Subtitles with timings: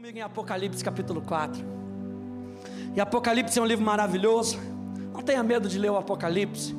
[0.00, 1.62] comigo em Apocalipse capítulo 4.
[2.96, 4.58] E Apocalipse é um livro maravilhoso.
[5.12, 6.74] Não tenha medo de ler o Apocalipse.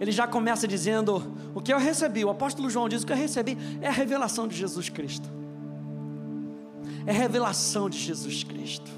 [0.00, 1.22] Ele já começa dizendo
[1.54, 2.24] o que eu recebi.
[2.24, 5.28] O apóstolo João diz: o que eu recebi é a revelação de Jesus Cristo.
[7.06, 8.90] É a revelação de Jesus Cristo.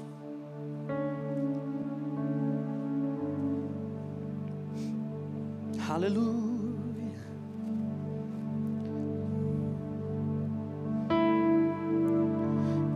[5.87, 6.49] Aleluia.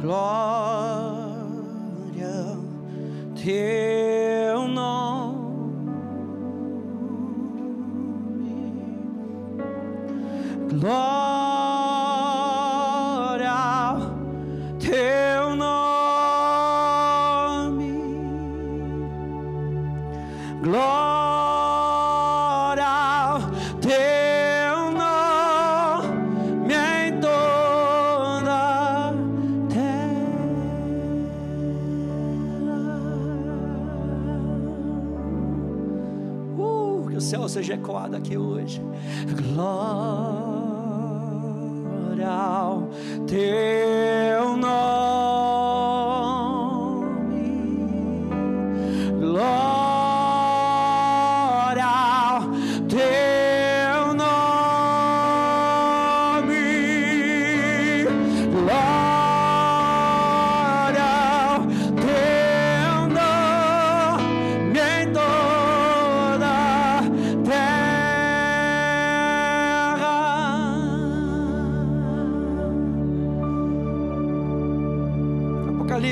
[0.04, 0.52] glória,
[3.43, 3.73] teu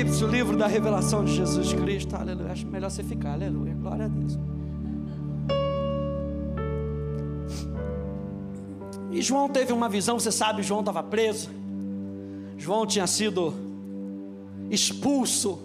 [0.02, 2.16] Apocalipse, o livro da revelação de Jesus Cristo.
[2.16, 2.50] Aleluia.
[2.50, 3.34] Acho melhor você ficar.
[3.34, 3.74] Aleluia.
[3.74, 4.38] Glória a Deus.
[9.12, 11.50] E João teve uma visão, você sabe, João estava preso.
[12.56, 13.54] João tinha sido
[14.70, 15.60] expulso.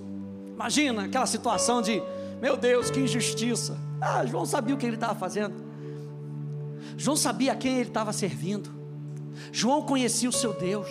[0.53, 2.01] Imagina aquela situação de,
[2.41, 3.77] meu Deus, que injustiça.
[3.99, 5.55] Ah, João sabia o que ele estava fazendo.
[6.95, 8.69] João sabia a quem ele estava servindo.
[9.51, 10.87] João conhecia o seu Deus.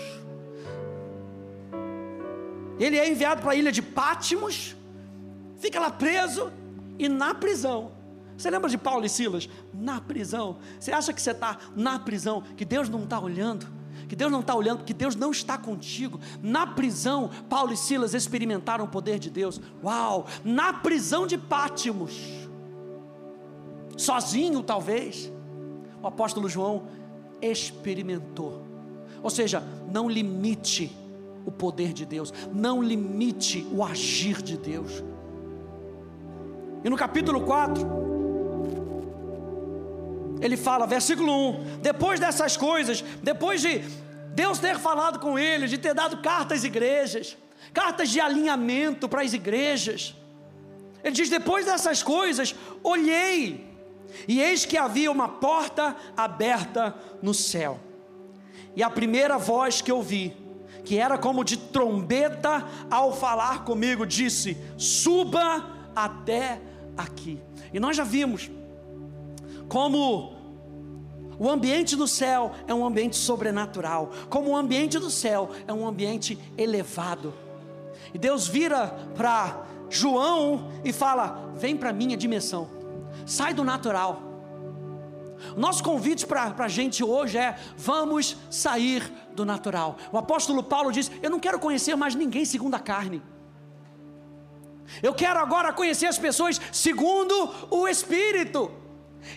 [2.79, 4.77] Ele é enviado para a ilha de Pátimos,
[5.59, 6.53] fica lá preso
[6.99, 7.93] e na prisão.
[8.37, 9.49] Você lembra de Paulo e Silas?
[9.73, 10.59] Na prisão.
[10.79, 13.67] Você acha que você está na prisão, que Deus não está olhando?
[14.09, 16.21] Que Deus não está olhando, que Deus não está contigo.
[16.43, 19.61] Na prisão, Paulo e Silas experimentaram o poder de Deus.
[19.83, 20.27] Uau!
[20.45, 22.13] Na prisão de Pátimos,
[23.97, 25.33] sozinho talvez,
[26.03, 26.87] o apóstolo João
[27.41, 28.63] experimentou.
[29.23, 30.95] Ou seja, não limite
[31.47, 35.03] o poder de Deus, não limite o agir de Deus.
[36.85, 37.87] E no capítulo 4,
[40.41, 43.79] ele fala, versículo 1: depois dessas coisas, depois de
[44.35, 47.37] Deus ter falado com ele, de ter dado cartas às igrejas,
[47.73, 50.15] cartas de alinhamento para as igrejas,
[51.03, 53.67] ele diz: depois dessas coisas, olhei,
[54.29, 57.81] e eis que havia uma porta aberta no céu,
[58.75, 60.46] e a primeira voz que eu vi,
[60.85, 66.61] que era como de trombeta ao falar comigo, disse: Suba até
[66.97, 67.41] aqui.
[67.73, 68.51] E nós já vimos
[69.69, 70.37] como
[71.39, 75.87] o ambiente do céu é um ambiente sobrenatural, como o ambiente do céu é um
[75.87, 77.35] ambiente elevado.
[78.15, 82.69] E Deus vira para João e fala: Vem para a minha dimensão,
[83.27, 84.26] sai do natural.
[85.57, 89.03] Nosso convite para a gente hoje é: vamos sair
[89.35, 89.97] do natural.
[90.13, 93.23] O apóstolo Paulo diz: Eu não quero conhecer mais ninguém segundo a carne.
[95.03, 98.71] Eu quero agora conhecer as pessoas segundo o Espírito.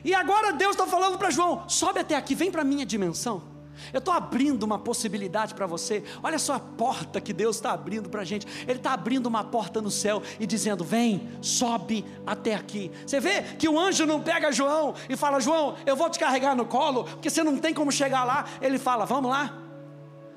[0.04, 3.49] E agora Deus está falando para João: sobe até aqui, vem para a minha dimensão.
[3.94, 6.04] Eu estou abrindo uma possibilidade para você.
[6.22, 8.48] Olha só a porta que Deus está abrindo para a gente.
[8.68, 12.92] Ele está abrindo uma porta no céu e dizendo: Vem, sobe até aqui.
[13.06, 16.56] Você vê que o anjo não pega João e fala: João, eu vou te carregar
[16.56, 18.46] no colo, porque você não tem como chegar lá.
[18.62, 19.58] Ele fala: Vamos lá.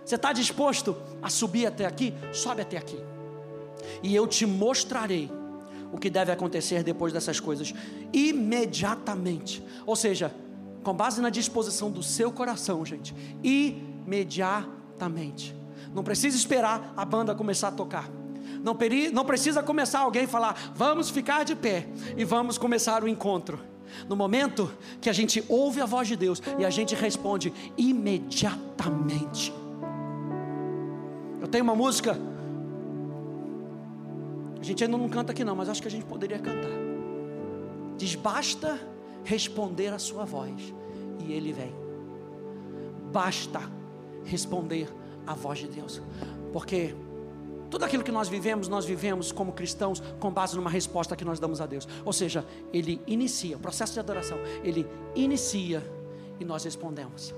[0.05, 2.13] Você está disposto a subir até aqui?
[2.33, 2.99] Sobe até aqui.
[4.03, 5.31] E eu te mostrarei
[5.93, 7.75] o que deve acontecer depois dessas coisas,
[8.13, 9.63] imediatamente.
[9.87, 10.35] Ou seja,
[10.83, 15.55] com base na disposição do seu coração, gente, imediatamente.
[15.95, 18.11] Não precisa esperar a banda começar a tocar.
[18.63, 23.09] Não, peri, não precisa começar alguém falar, vamos ficar de pé e vamos começar o
[23.09, 23.59] encontro.
[24.09, 29.53] No momento que a gente ouve a voz de Deus e a gente responde imediatamente.
[31.41, 32.17] Eu tenho uma música,
[34.61, 36.71] a gente ainda não canta aqui não, mas acho que a gente poderia cantar.
[37.99, 38.79] Diz: basta
[39.25, 40.75] responder a sua voz
[41.21, 41.73] e ele vem.
[43.13, 43.61] Basta
[44.25, 44.89] responder
[45.27, 46.01] a voz de Deus,
[46.53, 46.95] porque
[47.73, 51.41] Tudo aquilo que nós vivemos, nós vivemos como cristãos com base numa resposta que nós
[51.41, 51.89] damos a Deus.
[52.05, 54.87] Ou seja, Ele inicia, o processo de adoração, Ele
[55.17, 55.83] inicia
[56.43, 57.33] e nós respondemos.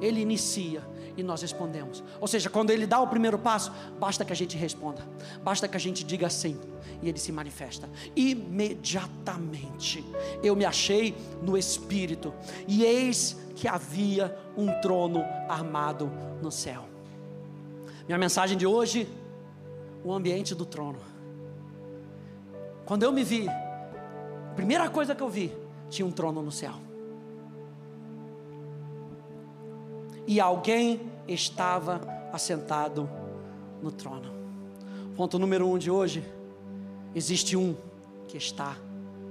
[0.00, 0.82] Ele inicia
[1.16, 2.02] e nós respondemos.
[2.20, 5.06] Ou seja, quando Ele dá o primeiro passo, basta que a gente responda,
[5.42, 6.58] basta que a gente diga sim
[7.00, 7.88] e Ele se manifesta.
[8.14, 10.04] Imediatamente
[10.42, 12.34] eu me achei no Espírito
[12.66, 16.10] e eis que havia um trono armado
[16.42, 16.84] no céu.
[18.06, 19.08] Minha mensagem de hoje
[20.04, 21.00] o ambiente do trono.
[22.84, 23.46] Quando eu me vi,
[24.56, 25.52] primeira coisa que eu vi,
[25.90, 26.87] tinha um trono no céu.
[30.28, 33.08] E alguém estava assentado
[33.82, 34.30] no trono.
[35.16, 36.22] Ponto número um de hoje:
[37.14, 37.74] existe um
[38.28, 38.76] que está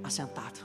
[0.02, 0.58] assentado.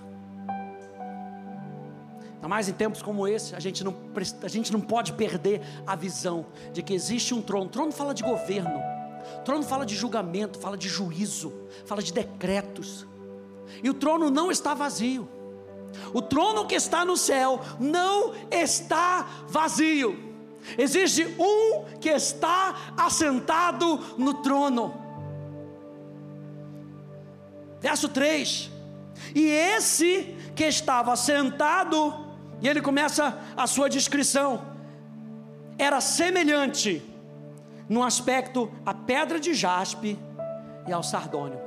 [2.33, 3.95] Ainda mais em tempos como esse, a gente, não,
[4.41, 7.67] a gente não pode perder a visão de que existe um trono.
[7.67, 8.81] O trono fala de governo.
[9.37, 11.53] O trono fala de julgamento, fala de juízo,
[11.85, 13.05] fala de decretos.
[13.83, 15.29] E o trono não está vazio.
[16.13, 20.33] O trono que está no céu não está vazio.
[20.77, 24.93] Existe um que está assentado no trono.
[27.79, 28.71] Verso 3.
[29.35, 32.13] E esse que estava sentado,
[32.61, 34.61] e ele começa a sua descrição,
[35.77, 37.03] era semelhante
[37.89, 40.17] no aspecto a pedra de jaspe
[40.87, 41.59] e ao sardônio.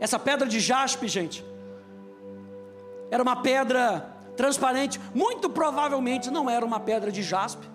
[0.00, 1.44] Essa pedra de jaspe, gente,
[3.10, 7.66] era uma pedra transparente, muito provavelmente não era uma pedra de jaspe,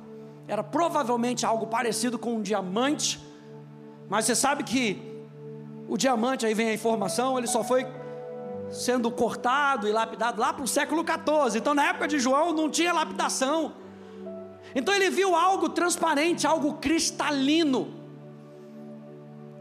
[0.48, 3.20] era provavelmente algo parecido com um diamante,
[4.10, 5.02] mas você sabe que
[5.88, 7.88] o diamante, aí vem a informação, ele só foi
[8.70, 11.58] sendo cortado e lapidado lá para o século 14.
[11.58, 13.74] Então, na época de João, não tinha lapidação.
[14.74, 17.94] Então ele viu algo transparente, algo cristalino,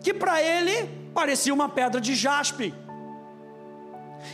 [0.02, 2.72] que para ele parecia uma pedra de jaspe.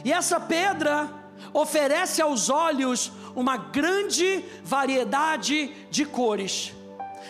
[0.05, 1.09] E essa pedra
[1.53, 6.75] oferece aos olhos uma grande variedade de cores.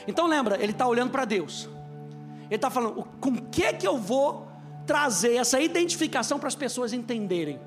[0.06, 1.68] Então lembra, ele está olhando para Deus.
[2.44, 4.48] Ele está falando, com que que eu vou
[4.86, 7.60] trazer essa identificação para as pessoas entenderem?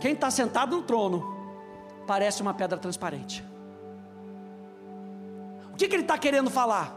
[0.00, 1.36] Quem está sentado no trono
[2.06, 3.42] parece uma pedra transparente
[5.78, 6.92] que, que ele está querendo falar?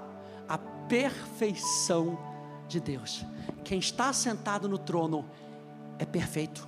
[0.49, 2.17] A perfeição
[2.67, 3.23] de Deus.
[3.63, 5.29] Quem está sentado no trono
[5.99, 6.67] é perfeito.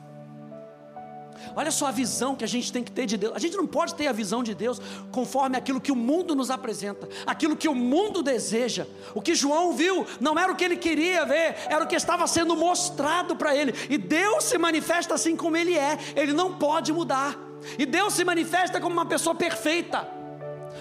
[1.55, 3.35] Olha só a visão que a gente tem que ter de Deus.
[3.35, 4.81] A gente não pode ter a visão de Deus
[5.11, 8.87] conforme aquilo que o mundo nos apresenta, aquilo que o mundo deseja.
[9.13, 12.25] O que João viu não era o que ele queria ver, era o que estava
[12.27, 13.73] sendo mostrado para ele.
[13.89, 17.37] E Deus se manifesta assim como ele é, ele não pode mudar.
[17.77, 20.07] E Deus se manifesta como uma pessoa perfeita.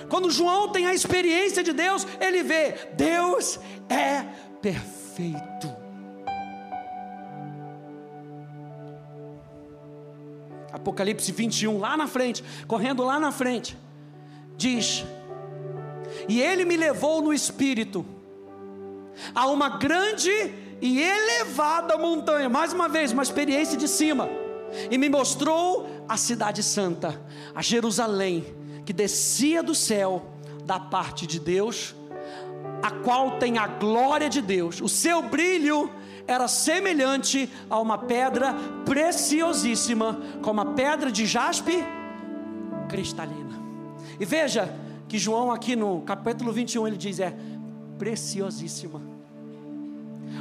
[0.09, 3.59] Quando João tem a experiência de Deus, ele vê: Deus
[3.89, 4.25] é
[4.61, 5.72] perfeito.
[10.83, 13.79] Apocalipse 21, lá na frente, correndo lá na frente,
[14.57, 15.05] diz:
[16.29, 18.05] E ele me levou no espírito
[19.33, 20.31] a uma grande
[20.81, 24.29] e elevada montanha, mais uma vez, uma experiência de cima,
[24.91, 27.23] e me mostrou a cidade santa,
[27.55, 28.45] a Jerusalém
[28.85, 30.27] que descia do céu
[30.65, 31.95] da parte de Deus,
[32.83, 34.81] a qual tem a glória de Deus.
[34.81, 35.89] O seu brilho
[36.27, 41.85] era semelhante a uma pedra preciosíssima, como a pedra de jaspe
[42.89, 43.61] cristalina.
[44.19, 44.75] E veja
[45.09, 47.35] que João aqui no capítulo 21 ele diz é
[47.99, 49.01] preciosíssima.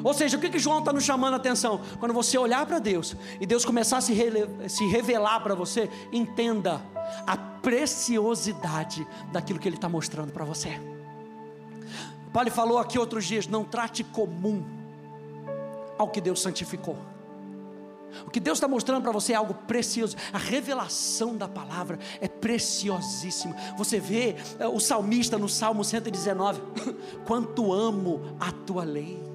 [0.04, 1.82] Ou seja, o que, que João está nos chamando a atenção?
[2.00, 4.16] Quando você olhar para Deus e Deus começar a se,
[4.68, 6.82] se revelar para você, entenda
[7.28, 10.80] a preciosidade daquilo que Ele está mostrando para você.
[12.34, 14.81] Paulo falou aqui outros dias: não trate comum
[16.02, 16.98] ao que Deus santificou.
[18.26, 20.18] O que Deus está mostrando para você é algo precioso.
[20.34, 23.56] A revelação da palavra é preciosíssima.
[23.78, 26.62] Você vê é, o salmista no Salmo 119:
[27.26, 29.32] Quanto amo a tua lei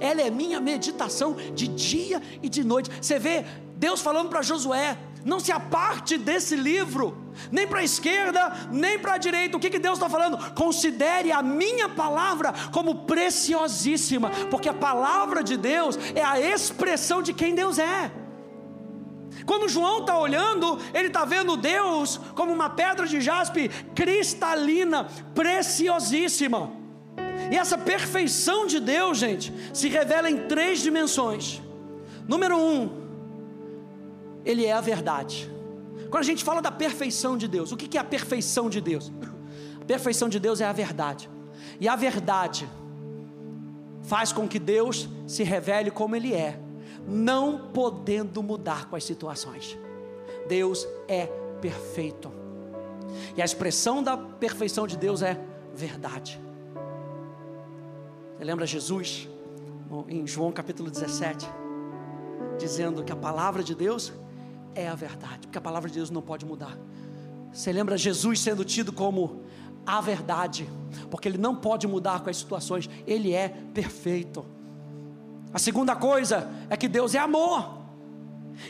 [0.00, 2.90] ela é minha meditação de dia e de noite.
[3.00, 3.44] Você vê
[3.76, 7.16] Deus falando para Josué: não se aparte desse livro,
[7.50, 9.56] nem para a esquerda, nem para a direita.
[9.56, 10.54] O que, que Deus está falando?
[10.54, 17.32] Considere a minha palavra como preciosíssima, porque a palavra de Deus é a expressão de
[17.32, 18.10] quem Deus é.
[19.46, 26.70] Quando João está olhando, ele está vendo Deus como uma pedra de jaspe cristalina, preciosíssima.
[27.50, 31.60] E essa perfeição de Deus, gente, se revela em três dimensões.
[32.28, 33.01] Número um,
[34.44, 35.50] Ele é a verdade.
[36.10, 39.10] Quando a gente fala da perfeição de Deus, o que é a perfeição de Deus?
[39.80, 41.28] A perfeição de Deus é a verdade.
[41.80, 42.70] E a verdade
[44.02, 46.56] faz com que Deus se revele como Ele é,
[47.04, 49.76] não podendo mudar com as situações.
[50.46, 51.26] Deus é
[51.60, 52.32] perfeito.
[53.36, 55.38] E a expressão da perfeição de Deus é
[55.74, 56.40] verdade.
[58.36, 59.28] Você lembra Jesus,
[60.08, 61.48] em João capítulo 17,
[62.58, 64.12] dizendo que a palavra de Deus
[64.74, 66.76] é a verdade, porque a palavra de Deus não pode mudar.
[67.52, 69.42] Você lembra Jesus sendo tido como
[69.84, 70.68] a verdade,
[71.10, 74.44] porque ele não pode mudar com as situações, ele é perfeito.
[75.52, 77.82] A segunda coisa é que Deus é amor,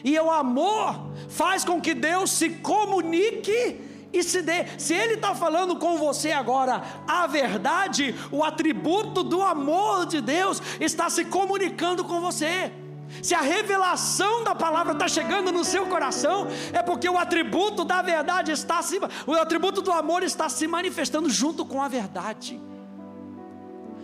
[0.03, 3.81] e o amor faz com que Deus se comunique
[4.13, 4.67] e se dê.
[4.79, 10.61] Se Ele está falando com você agora, a verdade, o atributo do amor de Deus
[10.81, 12.73] está se comunicando com você.
[13.21, 18.01] Se a revelação da palavra está chegando no seu coração, é porque o atributo da
[18.01, 22.61] verdade está se, o atributo do amor está se manifestando junto com a verdade.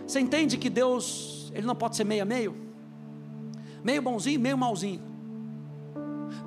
[0.05, 2.55] Você entende que Deus, ele não pode ser meio a meio?
[3.83, 5.01] Meio bonzinho, meio malzinho.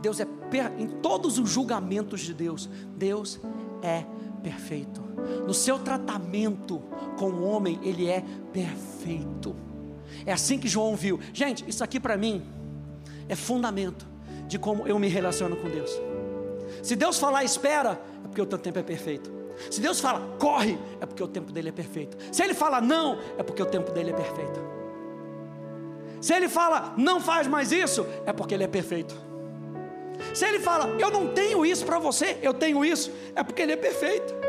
[0.00, 0.26] Deus é
[0.78, 3.40] em todos os julgamentos de Deus, Deus
[3.83, 4.04] é
[4.42, 5.00] perfeito.
[5.47, 6.83] No seu tratamento
[7.16, 9.54] com o homem, ele é perfeito.
[10.26, 11.21] É assim que João viu.
[11.33, 12.42] Gente, isso aqui para mim
[13.28, 14.07] é fundamento
[14.47, 15.90] de como eu me relaciono com Deus.
[16.83, 19.31] Se Deus falar espera, é porque o teu tempo é perfeito.
[19.71, 22.16] Se Deus fala corre, é porque o tempo dele é perfeito.
[22.33, 24.61] Se ele fala não, é porque o tempo dele é perfeito.
[26.21, 29.14] Se ele fala não faz mais isso, é porque ele é perfeito.
[30.35, 33.73] Se ele fala eu não tenho isso para você, eu tenho isso, é porque ele
[33.73, 34.42] é perfeito.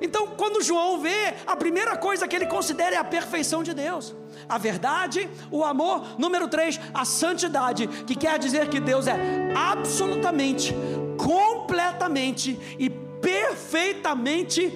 [0.00, 4.14] Então, quando João vê, a primeira coisa que ele considera é a perfeição de Deus.
[4.48, 9.16] A verdade, o amor, número três, a santidade, que quer dizer que Deus é
[9.54, 10.74] absolutamente,
[11.16, 14.70] completamente e perfeitamente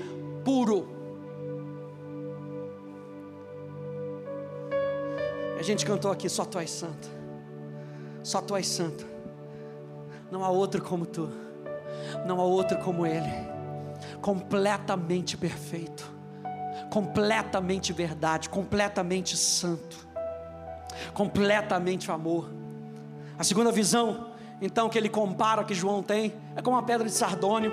[0.44, 0.88] puro.
[5.58, 7.08] A gente cantou aqui, só tu és santo.
[8.22, 9.06] Só tu és santo.
[10.30, 11.30] Não há outro como tu.
[12.26, 13.50] Não há outro como ele
[14.20, 16.10] completamente perfeito,
[16.90, 20.06] completamente verdade, completamente santo,
[21.14, 22.50] completamente amor.
[23.38, 27.14] A segunda visão, então, que ele compara, que João tem, é com uma pedra de
[27.14, 27.72] sardônio.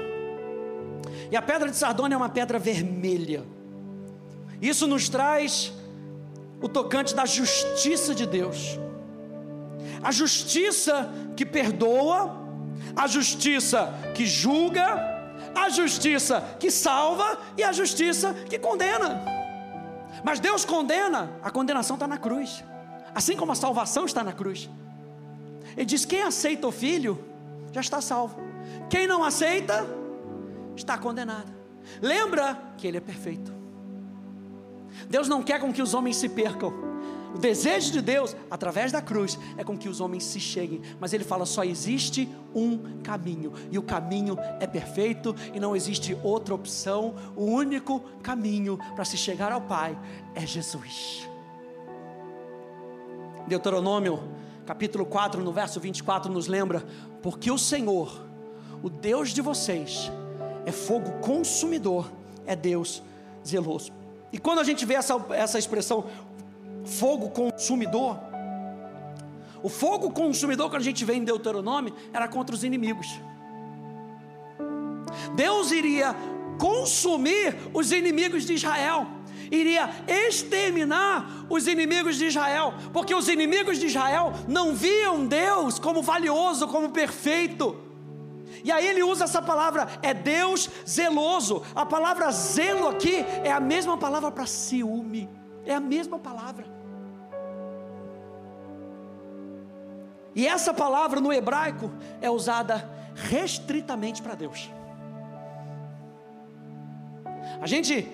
[1.29, 3.43] E a pedra de sardônio é uma pedra vermelha.
[4.61, 5.73] Isso nos traz
[6.61, 8.79] o tocante da justiça de Deus.
[10.01, 12.47] A justiça que perdoa,
[12.95, 15.16] a justiça que julga,
[15.57, 19.21] a justiça que salva e a justiça que condena.
[20.23, 22.63] Mas Deus condena, a condenação está na cruz,
[23.13, 24.69] assim como a salvação está na cruz.
[25.75, 27.23] Ele diz: quem aceita o filho
[27.71, 28.39] já está salvo,
[28.89, 29.85] quem não aceita
[30.75, 31.51] está condenado.
[32.01, 33.53] Lembra que ele é perfeito.
[35.09, 36.86] Deus não quer com que os homens se percam.
[37.33, 40.81] O desejo de Deus, através da cruz, é com que os homens se cheguem.
[40.99, 46.17] Mas ele fala: só existe um caminho, e o caminho é perfeito, e não existe
[46.23, 47.15] outra opção.
[47.35, 49.97] O único caminho para se chegar ao Pai
[50.33, 51.27] é Jesus.
[53.47, 54.21] Deuteronômio,
[54.65, 56.85] capítulo 4, no verso 24, nos lembra:
[57.21, 58.25] porque o Senhor,
[58.81, 60.11] o Deus de vocês,
[60.65, 62.11] é fogo consumidor,
[62.45, 63.03] é Deus
[63.45, 63.91] zeloso.
[64.31, 66.05] E quando a gente vê essa, essa expressão,
[66.87, 68.17] fogo consumidor.
[69.61, 73.07] O fogo consumidor que a gente vê em Deuteronômio era contra os inimigos.
[75.35, 76.15] Deus iria
[76.57, 79.07] consumir os inimigos de Israel,
[79.51, 86.01] iria exterminar os inimigos de Israel, porque os inimigos de Israel não viam Deus como
[86.01, 87.83] valioso, como perfeito.
[88.63, 91.63] E aí ele usa essa palavra, é Deus zeloso.
[91.75, 95.29] A palavra zelo aqui é a mesma palavra para ciúme,
[95.65, 96.76] é a mesma palavra.
[100.37, 101.91] E essa palavra no hebraico
[102.21, 104.69] é usada restritamente para Deus.
[107.59, 108.07] A gente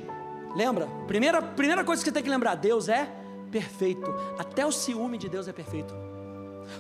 [0.55, 3.09] lembra, primeira, primeira coisa que você tem que lembrar: Deus é
[3.51, 5.93] perfeito, até o ciúme de Deus é perfeito.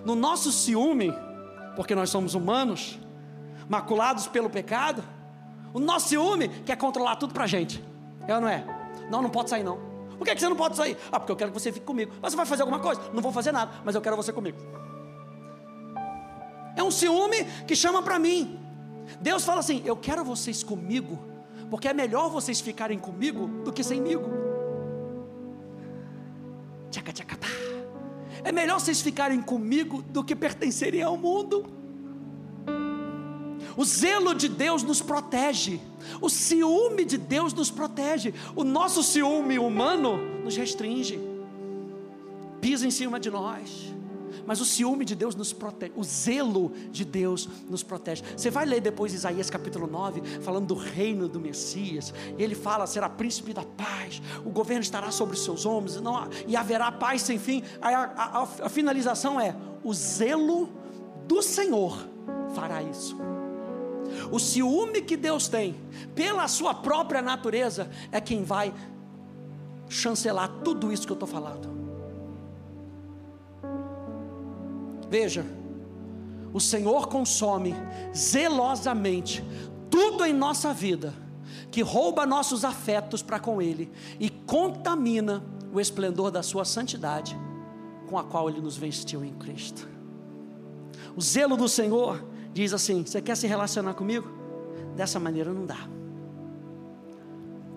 [0.05, 1.13] No nosso ciúme,
[1.75, 2.97] porque nós somos humanos,
[3.67, 5.03] maculados pelo pecado,
[5.73, 7.83] o nosso ciúme quer controlar tudo para a gente,
[8.29, 8.63] é ou não é?
[9.11, 9.77] Não, não pode sair não.
[10.17, 10.97] Por que, que você não pode sair?
[11.11, 12.13] Ah, porque eu quero que você fique comigo.
[12.21, 13.01] Mas você vai fazer alguma coisa?
[13.11, 14.57] Não vou fazer nada, mas eu quero você comigo.
[16.75, 18.59] É um ciúme que chama para mim.
[19.21, 21.19] Deus fala assim: Eu quero vocês comigo,
[21.69, 24.43] porque é melhor vocês ficarem comigo do que semigo.
[28.43, 31.65] É melhor vocês ficarem comigo do que pertencerem ao mundo.
[33.75, 35.79] O zelo de Deus nos protege,
[36.21, 41.19] o ciúme de Deus nos protege, o nosso ciúme humano nos restringe.
[42.61, 43.93] pisa em cima de nós.
[44.45, 48.23] Mas o ciúme de Deus nos protege, o zelo de Deus nos protege.
[48.35, 52.13] Você vai ler depois Isaías capítulo 9, falando do reino do Messias.
[52.37, 56.55] Ele fala: será príncipe da paz, o governo estará sobre os seus ombros, não, e
[56.55, 57.63] haverá paz sem fim.
[57.81, 60.69] A, a, a, a finalização é: o zelo
[61.27, 61.97] do Senhor
[62.53, 63.17] fará isso.
[64.31, 65.75] O ciúme que Deus tem
[66.13, 68.73] pela sua própria natureza é quem vai
[69.89, 71.72] chancelar tudo isso que eu estou falando.
[75.13, 75.45] Veja,
[76.51, 77.75] o Senhor consome
[78.15, 79.45] zelosamente
[79.87, 81.13] tudo em nossa vida
[81.69, 87.37] que rouba nossos afetos para com Ele e contamina o esplendor da Sua santidade
[88.09, 89.87] com a qual Ele nos vestiu em Cristo.
[91.15, 94.27] O zelo do Senhor diz assim: Você quer se relacionar comigo?
[94.95, 95.87] Dessa maneira não dá.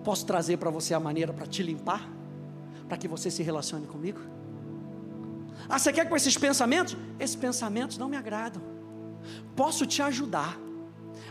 [0.03, 2.09] Posso trazer para você a maneira para te limpar?
[2.87, 4.36] Para que você se relacione comigo?
[5.69, 6.95] Ah, você quer com esses pensamentos?
[7.19, 8.61] Esses pensamentos não me agradam.
[9.55, 10.57] Posso te ajudar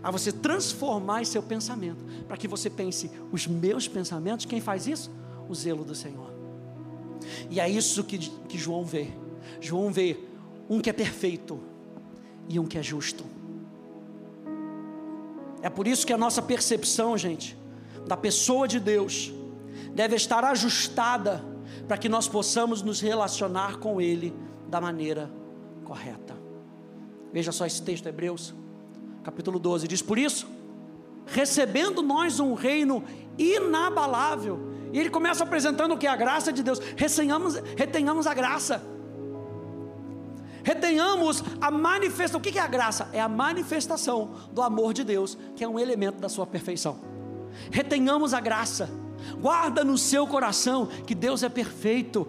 [0.03, 4.45] a você transformar seu pensamento, para que você pense os meus pensamentos.
[4.45, 5.11] Quem faz isso?
[5.49, 6.33] O zelo do Senhor.
[7.51, 9.09] E é isso que, que João vê.
[9.61, 10.19] João vê
[10.69, 11.61] um que é perfeito
[12.49, 13.25] e um que é justo.
[15.63, 17.57] É por isso que a nossa percepção, gente,
[18.07, 19.33] da pessoa de Deus,
[19.95, 21.45] deve estar ajustada
[21.87, 24.35] para que nós possamos nos relacionar com Ele
[24.69, 25.31] da maneira
[25.85, 26.37] correta.
[27.33, 28.55] Veja só esse texto, Hebreus,
[29.23, 30.49] capítulo 12, diz: Por isso,
[31.27, 33.05] recebendo nós um reino
[33.39, 36.07] inabalável, e ele começa apresentando o que?
[36.07, 38.83] A graça de Deus, retenhamos, retenhamos a graça,
[40.63, 43.09] retenhamos a manifestação, o que é a graça?
[43.13, 46.99] É a manifestação do amor de Deus, que é um elemento da sua perfeição,
[47.71, 48.89] retenhamos a graça,
[49.41, 52.27] guarda no seu coração que Deus é perfeito,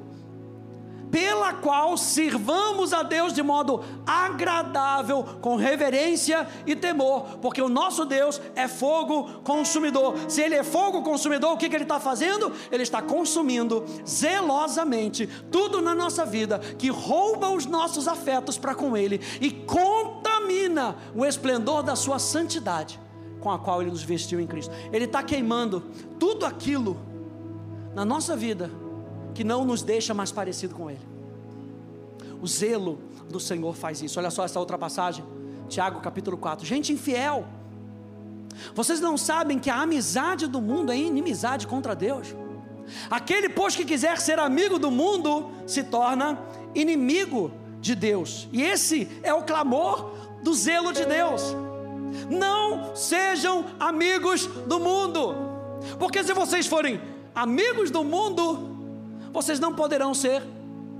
[1.11, 8.05] pela qual sirvamos a Deus de modo agradável, com reverência e temor, porque o nosso
[8.05, 10.15] Deus é fogo consumidor.
[10.27, 12.51] Se Ele é fogo consumidor, o que, que Ele está fazendo?
[12.71, 18.95] Ele está consumindo zelosamente tudo na nossa vida que rouba os nossos afetos para com
[18.95, 23.06] Ele e contamina o esplendor da Sua santidade
[23.39, 24.73] com a qual Ele nos vestiu em Cristo.
[24.91, 25.83] Ele está queimando
[26.19, 26.97] tudo aquilo
[27.93, 28.71] na nossa vida
[29.33, 31.05] que não nos deixa mais parecido com Ele.
[32.41, 34.19] O zelo do Senhor faz isso.
[34.19, 35.23] Olha só essa outra passagem,
[35.67, 36.65] Tiago capítulo 4.
[36.65, 37.45] Gente infiel,
[38.73, 42.35] vocês não sabem que a amizade do mundo é inimizade contra Deus.
[43.09, 46.39] Aquele, pois, que quiser ser amigo do mundo, se torna
[46.73, 48.47] inimigo de Deus.
[48.51, 51.55] E esse é o clamor do zelo de Deus.
[52.29, 55.35] Não sejam amigos do mundo,
[55.99, 56.99] porque se vocês forem
[57.33, 58.77] amigos do mundo,
[59.31, 60.41] vocês não poderão ser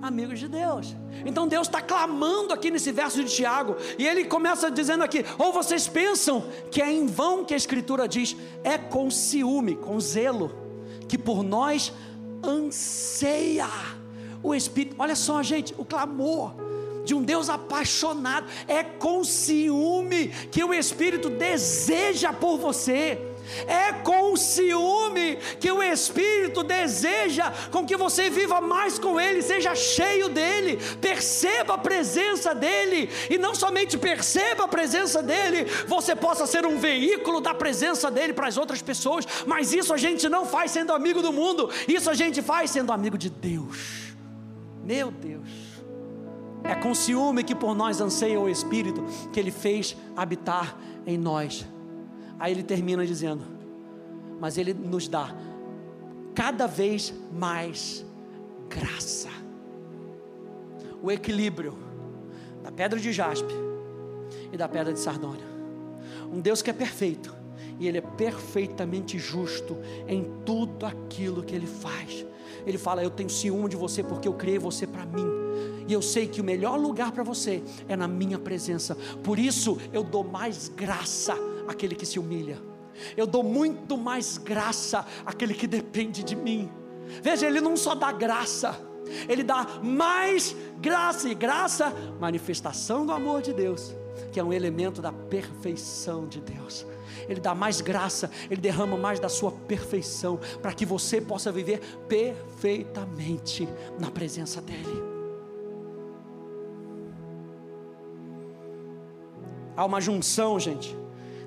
[0.01, 0.95] amigos de Deus.
[1.25, 5.51] Então Deus está clamando aqui nesse verso de Tiago, e ele começa dizendo aqui: ou
[5.51, 10.51] vocês pensam que é em vão que a Escritura diz, é com ciúme, com zelo,
[11.07, 11.91] que por nós
[12.43, 13.67] anseia
[14.43, 14.95] o Espírito.
[14.99, 16.66] Olha só, gente, o clamor
[17.07, 23.17] de um Deus apaixonado, é com ciúme que o Espírito deseja por você.
[23.65, 29.73] É com ciúme que o Espírito deseja com que você viva mais com Ele, seja
[29.73, 36.45] cheio dele, perceba a presença dele, e não somente perceba a presença dele, você possa
[36.45, 40.45] ser um veículo da presença dele para as outras pessoas, mas isso a gente não
[40.45, 44.13] faz sendo amigo do mundo, isso a gente faz sendo amigo de Deus.
[44.83, 45.66] Meu Deus.
[46.67, 51.65] É com ciúme que por nós anseia o Espírito que Ele fez habitar em nós.
[52.37, 53.43] Aí ele termina dizendo:
[54.39, 55.33] Mas Ele nos dá
[56.35, 58.05] cada vez mais
[58.69, 59.29] graça.
[61.01, 61.77] O equilíbrio
[62.61, 63.53] da pedra de jaspe
[64.51, 65.45] e da pedra de sardônia.
[66.31, 67.33] Um Deus que é perfeito
[67.79, 69.77] e Ele é perfeitamente justo
[70.07, 72.25] em tudo aquilo que Ele faz.
[72.65, 75.46] Ele fala: Eu tenho ciúme de você porque eu criei você para mim.
[75.87, 78.95] E eu sei que o melhor lugar para você é na minha presença.
[79.23, 81.35] Por isso eu dou mais graça
[81.67, 82.61] àquele que se humilha.
[83.15, 86.69] Eu dou muito mais graça àquele que depende de mim.
[87.21, 88.77] Veja, ele não só dá graça,
[89.29, 93.95] ele dá mais graça e graça, manifestação do amor de Deus,
[94.31, 96.85] que é um elemento da perfeição de Deus.
[97.27, 101.79] Ele dá mais graça, Ele derrama mais da sua perfeição, para que você possa viver
[102.07, 103.67] perfeitamente
[103.99, 105.06] na presença dEle.
[109.77, 110.97] Há uma junção, gente,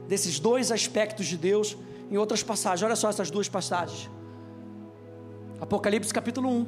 [0.06, 1.76] desses dois aspectos de Deus
[2.08, 2.84] em outras passagens.
[2.84, 4.08] Olha só essas duas passagens.
[5.60, 6.66] Apocalipse capítulo 1,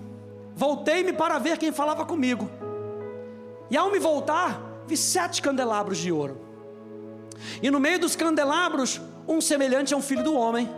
[0.56, 2.50] voltei-me para ver quem falava comigo.
[3.70, 6.40] E ao me voltar, vi sete candelabros de ouro.
[7.62, 10.68] E no meio dos candelabros, um semelhante a um filho do homem,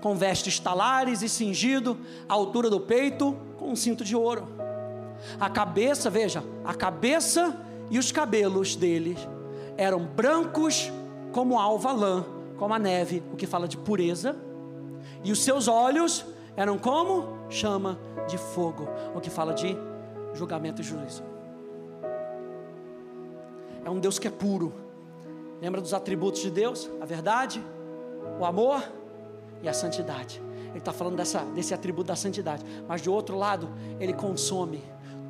[0.00, 4.48] com vestes talares e cingido, à altura do peito, com um cinto de ouro.
[5.38, 7.54] A cabeça, veja, a cabeça
[7.90, 9.16] e os cabelos dele
[9.76, 10.90] eram brancos
[11.32, 12.24] como alva lã,
[12.58, 14.36] como a neve, o que fala de pureza,
[15.24, 16.24] e os seus olhos
[16.56, 19.76] eram como chama de fogo, o que fala de
[20.34, 21.22] julgamento e juízo.
[23.84, 24.72] É um Deus que é puro.
[25.60, 26.88] Lembra dos atributos de Deus?
[27.00, 27.62] A verdade,
[28.38, 28.82] o amor
[29.62, 30.42] e a santidade.
[30.70, 32.64] Ele está falando dessa, desse atributo da santidade.
[32.88, 33.68] Mas de outro lado,
[34.00, 34.82] ele consome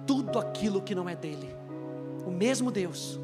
[0.07, 1.55] tudo aquilo que não é dele.
[2.27, 3.19] O mesmo Deus.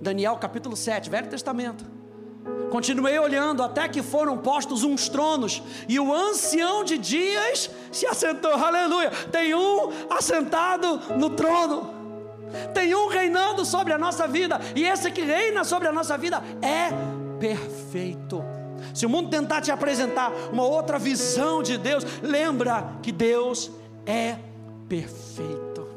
[0.00, 1.84] Daniel capítulo 7, Velho Testamento.
[2.70, 8.52] Continuei olhando até que foram postos uns tronos, e o ancião de dias se assentou,
[8.52, 9.10] aleluia.
[9.30, 11.90] Tem um assentado no trono,
[12.72, 16.42] tem um reinando sobre a nossa vida, e esse que reina sobre a nossa vida
[16.62, 16.90] é
[17.38, 18.42] perfeito.
[18.94, 23.70] Se o mundo tentar te apresentar uma outra visão de Deus, lembra que Deus
[24.06, 24.36] é
[24.88, 25.88] perfeito.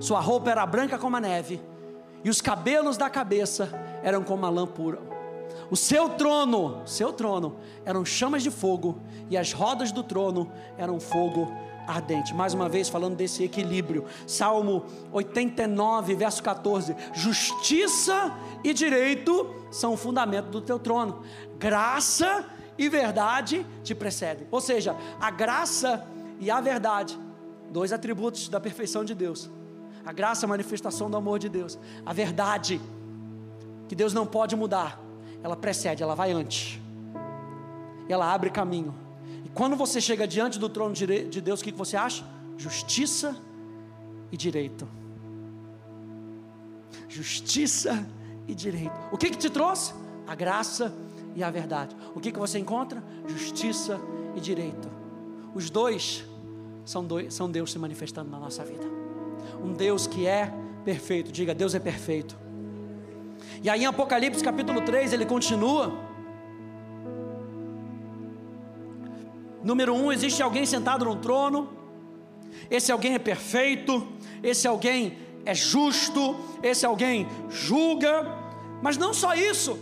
[0.00, 1.60] Sua roupa era branca como a neve,
[2.28, 3.70] e os cabelos da cabeça
[4.02, 5.00] eram como a lã pura.
[5.70, 11.00] O seu trono, seu trono, eram chamas de fogo, e as rodas do trono eram
[11.00, 11.50] fogo
[11.86, 12.34] ardente.
[12.34, 14.04] Mais uma vez falando desse equilíbrio.
[14.26, 21.22] Salmo 89, verso 14: Justiça e direito são o fundamento do teu trono.
[21.58, 22.44] Graça
[22.76, 24.46] e verdade te precedem.
[24.50, 26.06] Ou seja, a graça
[26.38, 27.18] e a verdade,
[27.70, 29.48] dois atributos da perfeição de Deus.
[30.08, 31.78] A graça é a manifestação do amor de Deus.
[32.06, 32.80] A verdade,
[33.86, 34.98] que Deus não pode mudar,
[35.42, 36.80] ela precede, ela vai antes.
[38.08, 38.94] Ela abre caminho.
[39.44, 42.24] E quando você chega diante do trono de Deus, o que você acha?
[42.56, 43.36] Justiça
[44.32, 44.88] e direito.
[47.06, 48.08] Justiça
[48.46, 48.98] e direito.
[49.12, 49.92] O que, que te trouxe?
[50.26, 50.90] A graça
[51.36, 51.94] e a verdade.
[52.14, 53.04] O que, que você encontra?
[53.26, 54.00] Justiça
[54.34, 54.88] e direito.
[55.54, 56.24] Os dois
[56.82, 59.07] são, dois são Deus se manifestando na nossa vida.
[59.62, 60.52] Um Deus que é
[60.84, 61.32] perfeito.
[61.32, 62.36] Diga, Deus é perfeito.
[63.62, 66.06] E aí em Apocalipse capítulo 3 ele continua.
[69.62, 71.70] Número 1, um, existe alguém sentado no trono.
[72.70, 74.06] Esse alguém é perfeito.
[74.42, 76.36] Esse alguém é justo.
[76.62, 78.36] Esse alguém julga.
[78.80, 79.78] Mas não só isso.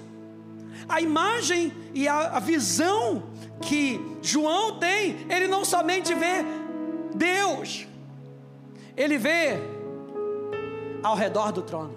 [0.89, 3.25] A imagem e a, a visão
[3.61, 6.45] que João tem, ele não somente vê
[7.15, 7.87] Deus,
[8.97, 9.59] ele vê
[11.03, 11.95] ao redor do trono.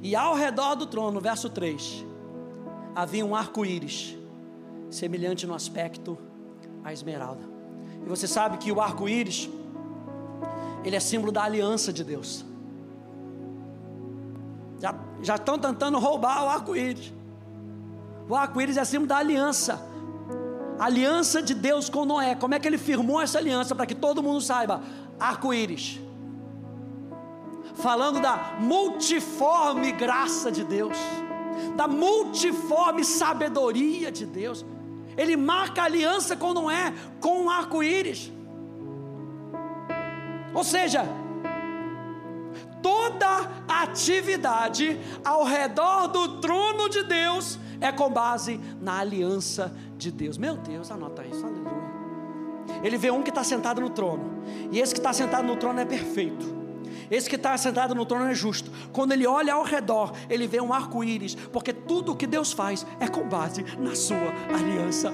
[0.00, 2.04] E ao redor do trono, verso 3,
[2.94, 4.16] havia um arco-íris,
[4.88, 6.16] semelhante no aspecto
[6.84, 7.42] à esmeralda.
[8.04, 9.50] E você sabe que o arco-íris,
[10.84, 12.44] ele é símbolo da aliança de Deus.
[14.80, 17.12] Já, já estão tentando roubar o arco-íris.
[18.28, 19.89] O arco-íris é símbolo da aliança.
[20.80, 22.34] Aliança de Deus com Noé.
[22.34, 24.82] Como é que ele firmou essa aliança para que todo mundo saiba?
[25.18, 26.00] Arco-íris
[27.80, 30.96] falando da multiforme graça de Deus,
[31.76, 34.64] da multiforme sabedoria de Deus.
[35.16, 38.30] Ele marca aliança com Noé com um arco-íris.
[40.54, 41.04] Ou seja,
[42.82, 50.38] toda atividade ao redor do trono de Deus é com base na aliança de Deus.
[50.38, 51.90] Meu Deus, anota isso, aleluia.
[52.84, 55.80] Ele vê um que está sentado no trono, e esse que está sentado no trono
[55.80, 56.60] é perfeito.
[57.10, 58.70] Esse que está sentado no trono é justo.
[58.92, 62.86] Quando ele olha ao redor, ele vê um arco-íris, porque tudo o que Deus faz
[63.00, 65.12] é com base na sua aliança.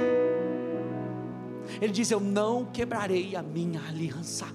[1.81, 4.46] Ele diz: Eu não quebrarei a minha aliança.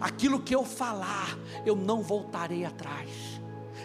[0.00, 3.08] Aquilo que eu falar, eu não voltarei atrás.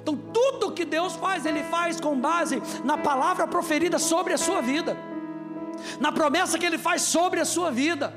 [0.02, 4.60] Então, tudo que Deus faz, Ele faz com base na palavra proferida sobre a sua
[4.60, 4.98] vida,
[6.00, 8.14] na promessa que Ele faz sobre a sua vida.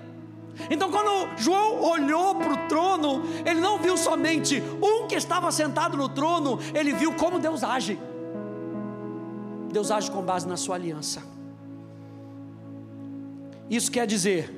[0.71, 5.97] Então, quando João olhou para o trono, ele não viu somente um que estava sentado
[5.97, 7.99] no trono, ele viu como Deus age.
[9.73, 11.23] Deus age com base na sua aliança.
[13.69, 14.53] Isso quer dizer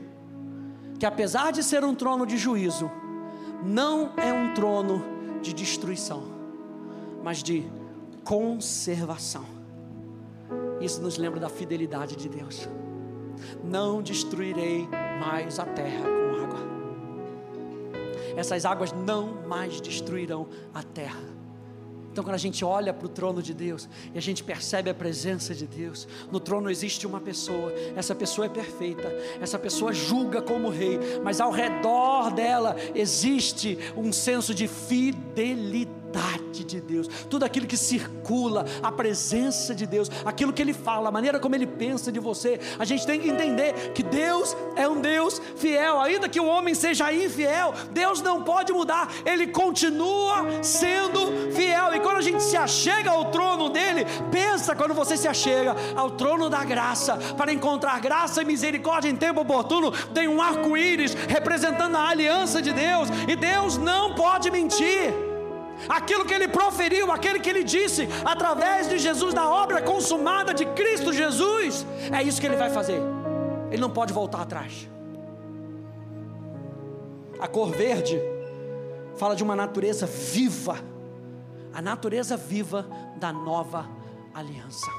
[0.98, 2.90] que, apesar de ser um trono de juízo,
[3.64, 5.02] não é um trono
[5.40, 6.24] de destruição,
[7.22, 7.64] mas de
[8.24, 9.44] conservação.
[10.80, 12.68] Isso nos lembra da fidelidade de Deus.
[13.62, 14.88] Não destruirei
[15.20, 16.58] mais a terra com água.
[18.36, 21.36] Essas águas não mais destruirão a terra.
[22.16, 24.94] Então, quando a gente olha para o trono de Deus e a gente percebe a
[24.94, 29.06] presença de Deus, no trono existe uma pessoa, essa pessoa é perfeita,
[29.38, 36.05] essa pessoa julga como rei, mas ao redor dela existe um senso de fidelidade
[36.66, 41.12] de Deus, tudo aquilo que circula, a presença de Deus, aquilo que Ele fala, a
[41.12, 45.00] maneira como Ele pensa de você, a gente tem que entender que Deus é um
[45.00, 51.52] Deus fiel, ainda que o homem seja infiel, Deus não pode mudar, Ele continua sendo
[51.52, 55.74] fiel, e quando a gente se achega ao trono dele, pensa quando você se achega
[55.94, 61.14] ao trono da graça, para encontrar graça e misericórdia em tempo oportuno, tem um arco-íris
[61.14, 65.25] representando a aliança de Deus, e Deus não pode mentir
[65.88, 70.64] aquilo que ele proferiu, aquele que ele disse através de Jesus, da obra consumada de
[70.66, 73.00] Cristo Jesus, é isso que ele vai fazer.
[73.70, 74.88] Ele não pode voltar atrás.
[77.38, 78.20] A cor verde
[79.16, 80.78] fala de uma natureza viva,
[81.72, 82.86] a natureza viva
[83.16, 83.88] da nova
[84.34, 84.90] aliança.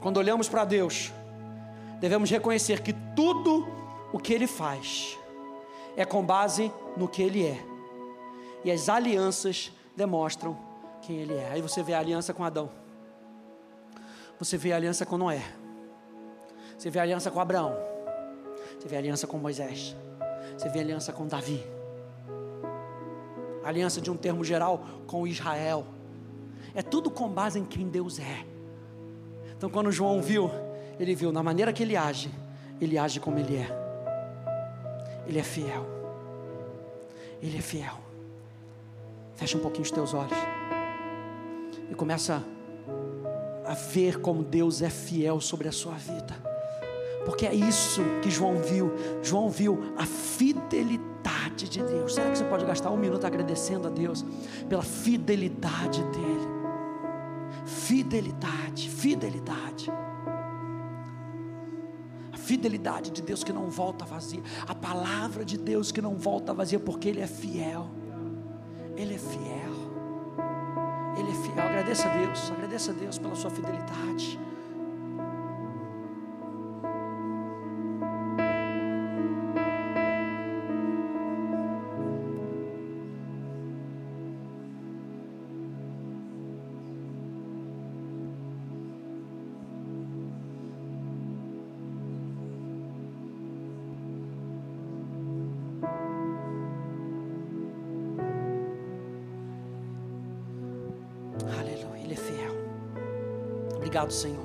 [0.00, 1.12] Quando olhamos para Deus,
[2.00, 3.68] devemos reconhecer que tudo
[4.12, 5.18] o que Ele faz
[5.96, 7.69] é com base no que Ele é
[8.64, 10.56] e as alianças demonstram
[11.02, 11.50] quem ele é.
[11.52, 12.70] Aí você vê a aliança com Adão.
[14.38, 15.42] Você vê a aliança com Noé.
[16.76, 17.76] Você vê a aliança com Abraão.
[18.78, 19.94] Você vê a aliança com Moisés.
[20.56, 21.62] Você vê a aliança com Davi.
[23.62, 25.86] A aliança de um termo geral com Israel.
[26.74, 28.46] É tudo com base em quem Deus é.
[29.56, 30.50] Então quando João viu,
[30.98, 32.30] ele viu na maneira que ele age,
[32.80, 33.68] ele age como ele é.
[35.26, 35.86] Ele é fiel.
[37.42, 38.09] Ele é fiel.
[39.40, 40.36] Fecha um pouquinho os teus olhos.
[41.90, 42.44] E começa
[43.64, 46.36] a ver como Deus é fiel sobre a sua vida.
[47.24, 48.92] Porque é isso que João viu.
[49.22, 52.14] João viu a fidelidade de Deus.
[52.14, 54.26] Será que você pode gastar um minuto agradecendo a Deus
[54.68, 56.48] pela fidelidade dEle?
[57.64, 59.90] Fidelidade, fidelidade.
[62.30, 64.42] A fidelidade de Deus que não volta vazia.
[64.68, 67.99] A palavra de Deus que não volta vazia, porque Ele é fiel.
[68.96, 69.74] Ele é fiel.
[71.16, 71.66] Ele é fiel.
[71.66, 72.50] Agradeça a Deus.
[72.50, 74.38] Agradeça a Deus pela sua fidelidade.
[104.10, 104.39] Obrigado, Senhor.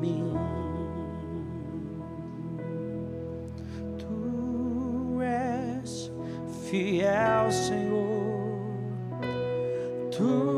[0.00, 0.34] mim.
[3.98, 6.10] Tu és
[6.68, 8.20] fiel, Senhor.
[10.10, 10.49] Tu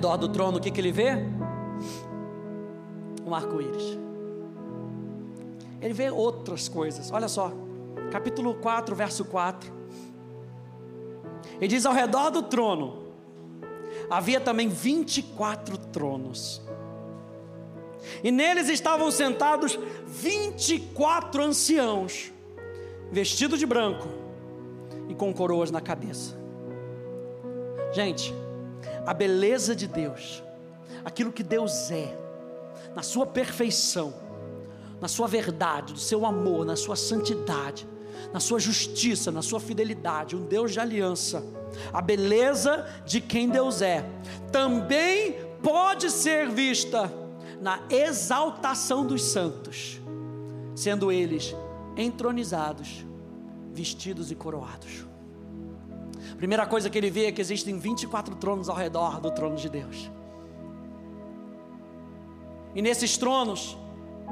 [0.00, 1.10] redor do trono, o que, que ele vê?
[3.26, 3.98] Um arco-íris.
[5.78, 7.12] Ele vê outras coisas.
[7.12, 7.52] Olha só,
[8.10, 9.70] capítulo 4, verso 4.
[11.56, 13.08] Ele diz: Ao redor do trono
[14.08, 16.62] havia também 24 tronos.
[18.24, 22.32] E neles estavam sentados 24 anciãos,
[23.12, 24.08] vestidos de branco
[25.10, 26.40] e com coroas na cabeça.
[27.92, 28.34] Gente,
[29.10, 30.40] a beleza de Deus,
[31.04, 32.16] aquilo que Deus é,
[32.94, 34.14] na sua perfeição,
[35.00, 37.88] na sua verdade, no seu amor, na sua santidade,
[38.32, 41.42] na sua justiça, na sua fidelidade, um Deus de aliança,
[41.92, 44.08] a beleza de quem Deus é,
[44.52, 47.12] também pode ser vista
[47.60, 50.00] na exaltação dos santos,
[50.76, 51.52] sendo eles
[51.96, 53.04] entronizados,
[53.72, 55.09] vestidos e coroados.
[56.40, 59.68] Primeira coisa que ele vê é que existem 24 tronos ao redor do trono de
[59.68, 60.10] Deus.
[62.74, 63.76] E nesses tronos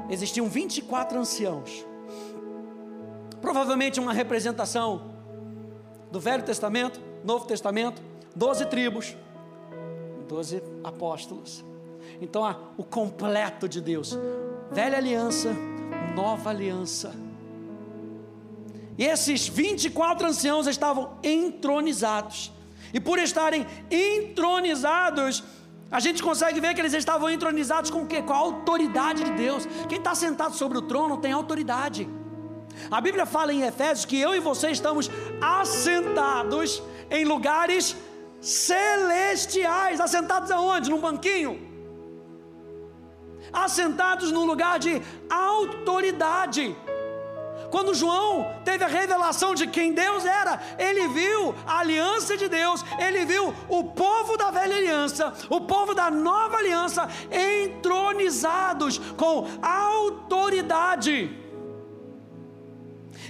[0.09, 1.85] existiam 24 anciãos.
[3.39, 5.13] Provavelmente uma representação
[6.11, 8.01] do Velho Testamento, Novo Testamento,
[8.35, 9.15] 12 tribos,
[10.27, 11.63] 12 apóstolos.
[12.19, 12.43] Então,
[12.75, 14.17] o completo de Deus.
[14.71, 15.53] Velha aliança,
[16.15, 17.28] nova aliança.
[18.99, 22.51] E esses 24 anciãos estavam entronizados.
[22.93, 25.41] E por estarem entronizados,
[25.89, 28.21] a gente consegue ver que eles estavam entronizados com o quê?
[28.21, 29.65] Com a autoridade de Deus.
[29.87, 32.09] Quem está sentado sobre o trono tem autoridade.
[32.91, 35.09] A Bíblia fala em Efésios que eu e você estamos
[35.39, 37.95] assentados em lugares
[38.41, 40.01] celestiais.
[40.01, 40.89] Assentados aonde?
[40.89, 41.53] Num banquinho?
[43.53, 46.75] Assentados num lugar de autoridade.
[47.69, 52.83] Quando João teve a revelação de quem Deus era, ele viu a aliança de Deus,
[52.97, 61.35] ele viu o povo da velha aliança, o povo da nova aliança entronizados com autoridade.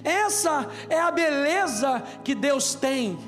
[0.03, 3.19] Essa é a beleza que Deus tem.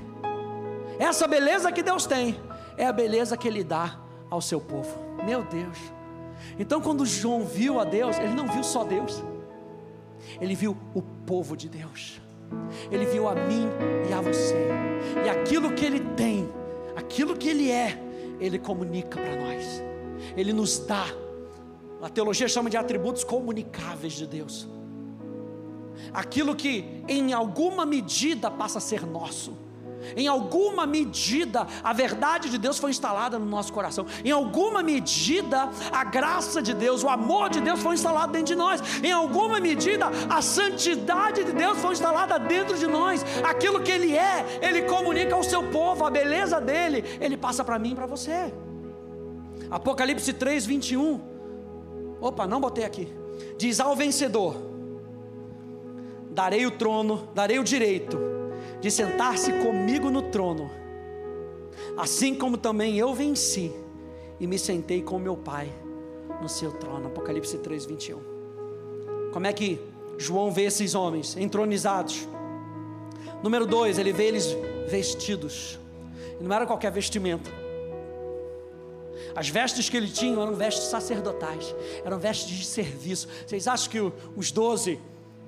[0.98, 2.40] Essa beleza que Deus tem
[2.78, 3.98] é a beleza que Ele dá
[4.30, 4.98] ao seu povo.
[5.26, 5.78] Meu Deus.
[6.58, 9.22] Então, quando João viu a Deus, ele não viu só Deus
[10.40, 12.22] ele viu o povo de Deus,
[12.92, 13.68] ele viu a mim
[14.10, 14.68] e a você,
[15.26, 16.50] e aquilo que ele tem,
[16.96, 17.98] aquilo que ele é,
[18.40, 19.84] ele comunica para nós,
[20.36, 21.06] ele nos dá,
[22.02, 24.68] a teologia chama de atributos comunicáveis de Deus,
[26.14, 29.71] aquilo que em alguma medida passa a ser nosso
[30.16, 34.06] em alguma medida, a verdade de Deus foi instalada no nosso coração.
[34.24, 38.56] Em alguma medida, a graça de Deus, o amor de Deus foi instalado dentro de
[38.56, 38.82] nós.
[39.04, 43.24] Em alguma medida, a santidade de Deus foi instalada dentro de nós.
[43.44, 47.80] Aquilo que Ele é, Ele comunica ao seu povo, a beleza dele, Ele passa para
[47.80, 48.54] mim e para você.
[49.70, 51.22] Apocalipse 3, 21.
[52.20, 53.08] Opa, não botei aqui.
[53.58, 54.56] Diz ao vencedor:
[56.30, 58.31] Darei o trono, darei o direito
[58.82, 60.70] de sentar-se comigo no trono,
[61.98, 63.72] assim como também eu venci
[64.40, 65.72] e me sentei com meu Pai
[66.42, 67.08] no seu trono.
[67.08, 68.20] Apocalipse 3, 21.
[69.32, 69.80] Como é que
[70.18, 72.28] João vê esses homens entronizados?
[73.44, 74.48] Número 2, ele vê eles
[74.90, 75.80] vestidos,
[76.40, 77.50] e não era qualquer vestimenta.
[79.36, 83.28] As vestes que ele tinha eram vestes sacerdotais, eram vestes de serviço.
[83.46, 85.00] Vocês acham que os 12,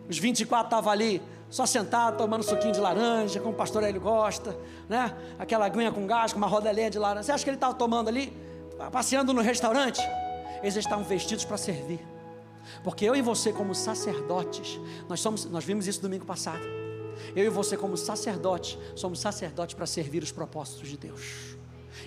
[0.10, 1.22] os 24 estavam ali
[1.54, 4.58] só sentado, tomando suquinho de laranja, como o pastor Hélio gosta,
[4.90, 5.16] né?
[5.38, 7.28] Aquela aguinha com gás, com uma rodelinha de laranja.
[7.28, 8.36] Você acha que ele estava tomando ali,
[8.92, 10.02] passeando no restaurante?
[10.64, 12.00] Eles estavam vestidos para servir.
[12.84, 16.64] Porque eu e você, como sacerdotes, nós somos, nós vimos isso domingo passado.
[17.36, 21.56] Eu e você, como sacerdotes, somos sacerdotes para servir os propósitos de Deus.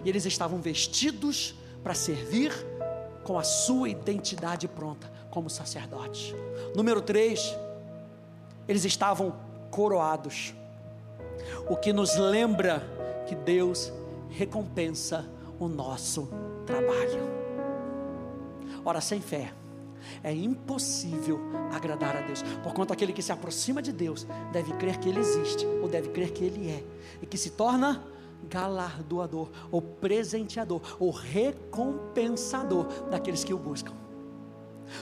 [0.04, 1.54] E eles estavam vestidos
[1.84, 2.52] para servir
[3.22, 6.34] com a sua identidade pronta, como sacerdotes.
[6.74, 7.56] Número 3,
[8.68, 9.34] eles estavam
[9.70, 10.54] coroados,
[11.68, 12.82] o que nos lembra
[13.26, 13.92] que Deus
[14.30, 16.28] recompensa o nosso
[16.64, 17.36] trabalho.
[18.84, 19.52] Ora, sem fé
[20.22, 21.40] é impossível
[21.72, 25.66] agradar a Deus, porquanto aquele que se aproxima de Deus deve crer que Ele existe,
[25.66, 26.84] ou deve crer que Ele é,
[27.20, 28.04] e que se torna
[28.48, 33.92] galardoador, ou presenteador, ou recompensador daqueles que o buscam.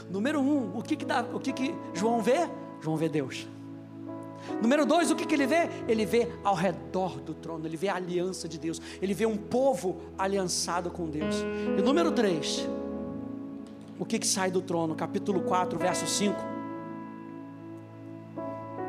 [0.09, 2.49] Número um, o que, que, dá, o que, que João vê?
[2.85, 3.49] João vê Deus.
[4.61, 5.71] Número dois, o que, que ele vê?
[5.89, 9.39] Ele vê ao redor do trono, ele vê a aliança de Deus, ele vê um
[9.39, 11.37] povo aliançado com Deus.
[11.79, 12.69] E número três,
[13.99, 14.95] o que, que sai do trono?
[14.95, 16.37] Capítulo 4, verso 5.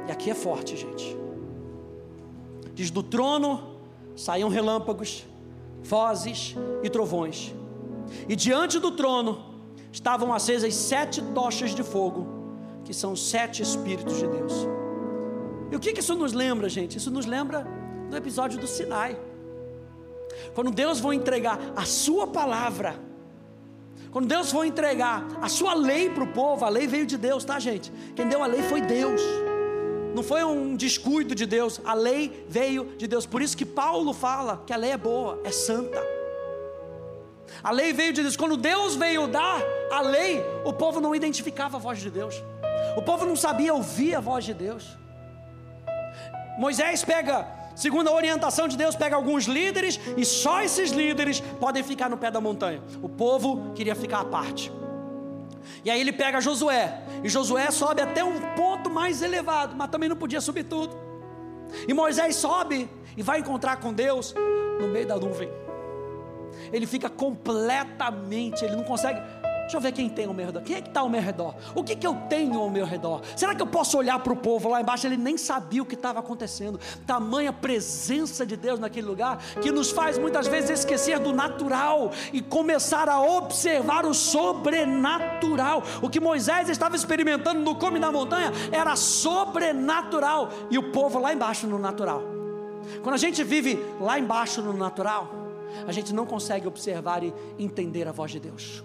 [0.09, 1.15] E aqui é forte, gente.
[2.73, 3.77] Diz: Do trono
[4.13, 5.25] saíam relâmpagos,
[5.81, 6.53] vozes
[6.83, 7.55] e trovões,
[8.27, 9.55] e diante do trono
[9.89, 12.34] estavam acesas sete tochas de fogo,
[12.85, 14.53] que são sete Espíritos de Deus.
[15.71, 16.97] E o que, isso nos lembra, gente?
[16.97, 17.67] Isso nos lembra
[18.09, 19.19] do episódio do Sinai.
[20.53, 22.95] Quando Deus vai entregar a sua palavra,
[24.11, 27.43] quando Deus foi entregar a sua lei para o povo, a lei veio de Deus,
[27.43, 27.91] tá, gente?
[28.15, 29.21] Quem deu a lei foi Deus.
[30.13, 33.25] Não foi um descuido de Deus, a lei veio de Deus.
[33.25, 36.01] Por isso que Paulo fala que a lei é boa, é santa.
[37.61, 38.37] A lei veio de Deus.
[38.37, 39.61] Quando Deus veio dar
[39.91, 42.41] a lei, o povo não identificava a voz de Deus.
[42.95, 44.97] O povo não sabia ouvir a voz de Deus.
[46.57, 51.83] Moisés pega, segundo a orientação de Deus, pega alguns líderes e só esses líderes podem
[51.83, 52.81] ficar no pé da montanha.
[53.01, 54.71] O povo queria ficar à parte.
[55.83, 60.07] E aí ele pega Josué, e Josué sobe até um ponto mais elevado, mas também
[60.07, 60.95] não podia subir tudo.
[61.87, 64.33] E Moisés sobe e vai encontrar com Deus
[64.79, 65.49] no meio da nuvem.
[66.71, 69.21] Ele fica completamente, ele não consegue
[69.65, 70.61] Deixa eu ver quem tem ao meu redor.
[70.61, 71.55] Quem é que está ao meu redor?
[71.73, 73.21] O que, que eu tenho ao meu redor?
[73.35, 75.07] Será que eu posso olhar para o povo lá embaixo?
[75.07, 76.79] Ele nem sabia o que estava acontecendo.
[77.07, 82.41] Tamanha presença de Deus naquele lugar que nos faz muitas vezes esquecer do natural e
[82.41, 85.81] começar a observar o sobrenatural.
[85.99, 91.33] O que Moisés estava experimentando no cume da montanha era sobrenatural e o povo lá
[91.33, 92.21] embaixo no natural.
[93.01, 95.27] Quando a gente vive lá embaixo no natural,
[95.87, 98.83] a gente não consegue observar e entender a voz de Deus.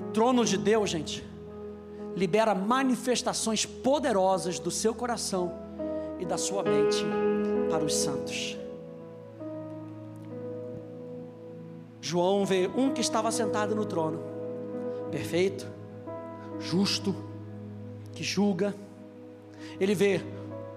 [0.00, 1.22] O trono de Deus, gente,
[2.16, 5.52] libera manifestações poderosas do seu coração
[6.18, 7.04] e da sua mente
[7.68, 8.56] para os santos.
[12.00, 14.20] João vê um que estava sentado no trono,
[15.10, 15.66] perfeito,
[16.58, 17.14] justo,
[18.14, 18.74] que julga.
[19.78, 20.22] Ele vê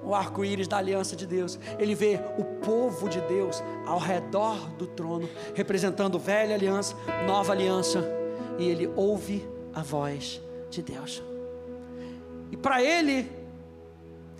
[0.03, 1.57] o arco-íris da aliança de Deus.
[1.79, 6.93] Ele vê o povo de Deus ao redor do trono, representando velha aliança,
[7.25, 8.21] nova aliança
[8.57, 11.21] e ele ouve a voz de Deus.
[12.51, 13.31] E para ele,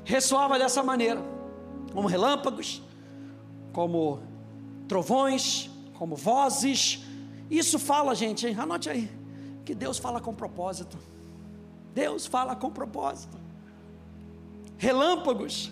[0.03, 1.21] ressoava dessa maneira,
[1.91, 2.81] como relâmpagos,
[3.71, 4.19] como
[4.87, 7.01] trovões, como vozes.
[7.49, 8.55] Isso fala, gente, hein?
[8.57, 9.09] anote aí,
[9.65, 10.97] que Deus fala com propósito.
[11.93, 13.37] Deus fala com propósito.
[14.77, 15.71] Relâmpagos,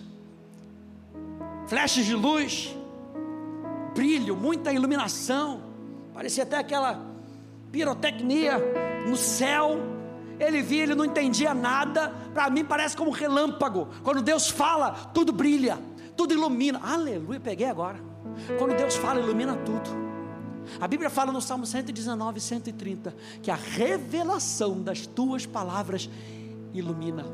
[1.66, 2.74] flashes de luz,
[3.94, 5.62] brilho, muita iluminação.
[6.14, 7.11] Parecia até aquela
[7.72, 8.60] pirotecnia
[9.08, 9.80] no céu.
[10.38, 12.12] Ele via, ele não entendia nada.
[12.34, 13.88] Para mim parece como relâmpago.
[14.04, 15.78] Quando Deus fala, tudo brilha,
[16.16, 16.80] tudo ilumina.
[16.82, 17.98] Aleluia, peguei agora.
[18.58, 20.02] Quando Deus fala, ilumina tudo.
[20.80, 26.08] A Bíblia fala no Salmo 119, 130 que a revelação das tuas palavras
[26.72, 27.24] ilumina.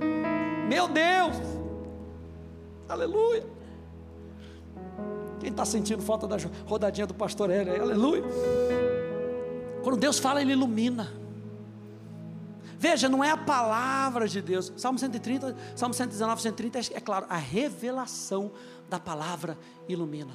[0.68, 1.36] Meu Deus!
[2.88, 3.46] Aleluia!
[5.40, 6.36] Quem está sentindo falta da
[6.66, 7.80] rodadinha do pastor Hélio?
[7.80, 8.24] Aleluia!
[9.88, 11.10] Quando Deus fala, Ele ilumina.
[12.78, 14.70] Veja, não é a palavra de Deus.
[14.76, 18.52] Salmo 130, Salmo 119, 130, é claro, a revelação
[18.86, 19.58] da palavra
[19.88, 20.34] ilumina.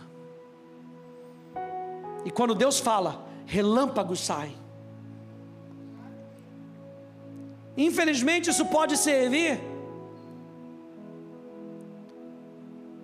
[2.26, 4.58] E quando Deus fala, relâmpagos saem.
[7.78, 9.62] Infelizmente, isso pode servir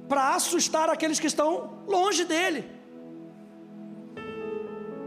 [0.07, 2.78] para assustar aqueles que estão longe dele.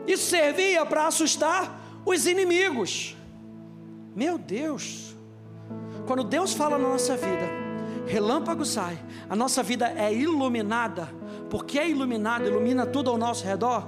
[0.07, 3.17] Isso servia para assustar os inimigos.
[4.15, 5.15] Meu Deus,
[6.07, 7.49] quando Deus fala na nossa vida,
[8.07, 8.99] relâmpago sai,
[9.29, 11.09] a nossa vida é iluminada,
[11.49, 13.87] porque é iluminada, ilumina tudo ao nosso redor.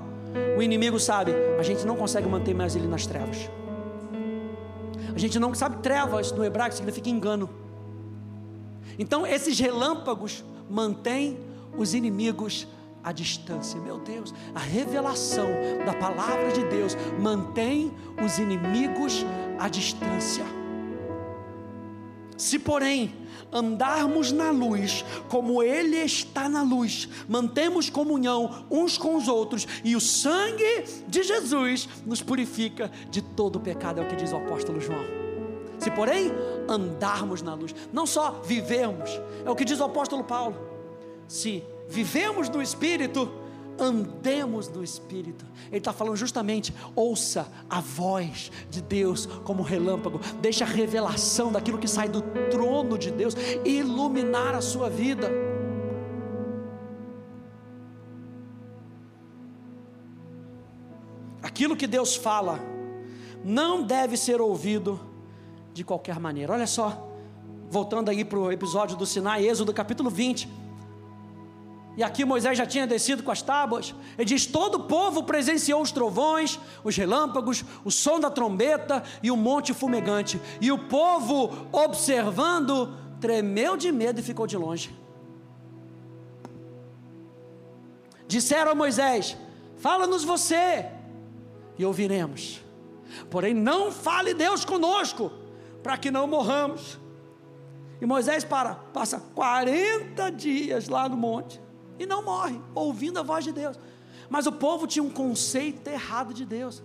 [0.57, 3.51] O inimigo sabe, a gente não consegue manter mais ele nas trevas.
[5.15, 7.49] A gente não sabe trevas no hebraico significa engano.
[8.99, 11.39] Então esses relâmpagos mantêm
[11.77, 12.67] os inimigos
[13.05, 13.79] a distância.
[13.79, 15.49] Meu Deus, a revelação
[15.85, 17.93] da palavra de Deus mantém
[18.25, 19.25] os inimigos
[19.59, 20.45] à distância.
[22.37, 23.15] Se, porém,
[23.53, 29.95] andarmos na luz, como Ele está na luz, mantemos comunhão uns com os outros, e
[29.95, 34.81] o sangue de Jesus nos purifica de todo pecado, é o que diz o apóstolo
[34.81, 35.05] João.
[35.79, 36.33] Se, porém,
[36.69, 39.11] andarmos na luz, não só vivermos,
[39.45, 40.57] é o que diz o apóstolo Paulo.
[41.29, 43.31] Se vivemos no Espírito,
[43.79, 45.45] andemos no Espírito.
[45.69, 51.79] Ele está falando justamente: ouça a voz de Deus como relâmpago, deixa a revelação daquilo
[51.79, 55.31] que sai do trono de Deus iluminar a sua vida.
[61.43, 62.59] Aquilo que Deus fala
[63.45, 64.99] não deve ser ouvido
[65.73, 66.53] de qualquer maneira.
[66.53, 67.09] Olha só,
[67.71, 70.64] voltando aí para o episódio do Sinai, Êxodo capítulo 20
[71.97, 73.95] e aqui Moisés já tinha descido com as tábuas.
[74.19, 79.31] Ele diz: Todo o povo presenciou os trovões, os relâmpagos, o som da trombeta e
[79.31, 80.41] o monte fumegante.
[80.61, 84.95] E o povo, observando, tremeu de medo e ficou de longe.
[88.27, 89.37] Disseram a Moisés:
[89.77, 90.87] Fala-nos você,
[91.79, 92.61] e ouviremos.
[93.31, 95.31] Porém, não fale Deus conosco,
[95.81, 96.99] para que não morramos.
[98.01, 101.63] E Moisés para, passa 40 dias lá no monte
[101.99, 103.79] e não morre, ouvindo a voz de Deus.
[104.29, 106.83] Mas o povo tinha um conceito errado de Deus.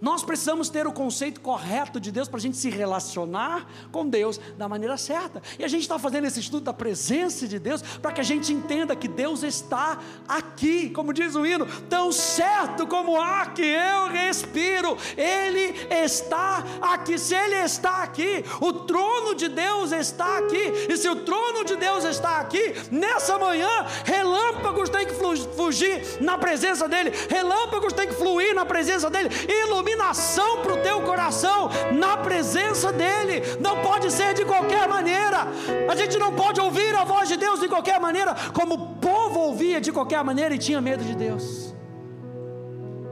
[0.00, 4.38] Nós precisamos ter o conceito correto de Deus para a gente se relacionar com Deus
[4.58, 5.42] da maneira certa.
[5.58, 8.52] E a gente está fazendo esse estudo da presença de Deus para que a gente
[8.52, 14.08] entenda que Deus está aqui, como diz o hino, tão certo como há que eu
[14.08, 15.74] respiro, Ele
[16.04, 17.18] está aqui.
[17.18, 20.72] Se Ele está aqui, o trono de Deus está aqui.
[20.90, 25.14] E se o trono de Deus está aqui, nessa manhã, relâmpagos têm que
[25.56, 30.82] fugir na presença dEle, relâmpagos têm que fluir na presença dEle, iluminar iluminação para o
[30.82, 33.42] teu coração na presença dEle.
[33.60, 35.46] Não pode ser de qualquer maneira.
[35.88, 39.40] A gente não pode ouvir a voz de Deus de qualquer maneira, como o povo
[39.40, 41.74] ouvia de qualquer maneira e tinha medo de Deus.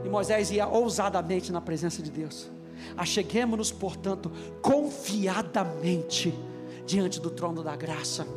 [0.03, 2.51] E Moisés ia ousadamente na presença de Deus.
[2.97, 6.37] Acheguemos-nos, portanto, confiadamente
[6.85, 8.27] diante do trono da graça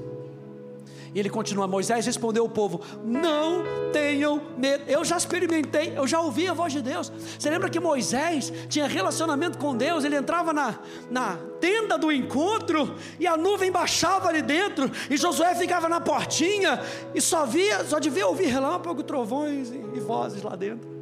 [1.15, 4.85] e ele continua: Moisés respondeu ao povo: Não tenham medo.
[4.87, 7.11] Eu já experimentei, eu já ouvi a voz de Deus.
[7.39, 10.05] Você lembra que Moisés tinha relacionamento com Deus?
[10.05, 10.79] Ele entrava na,
[11.11, 16.81] na tenda do encontro e a nuvem baixava ali dentro, e Josué ficava na portinha
[17.15, 20.99] e só via, só devia ouvir relâmpago, trovões e, e vozes lá dentro.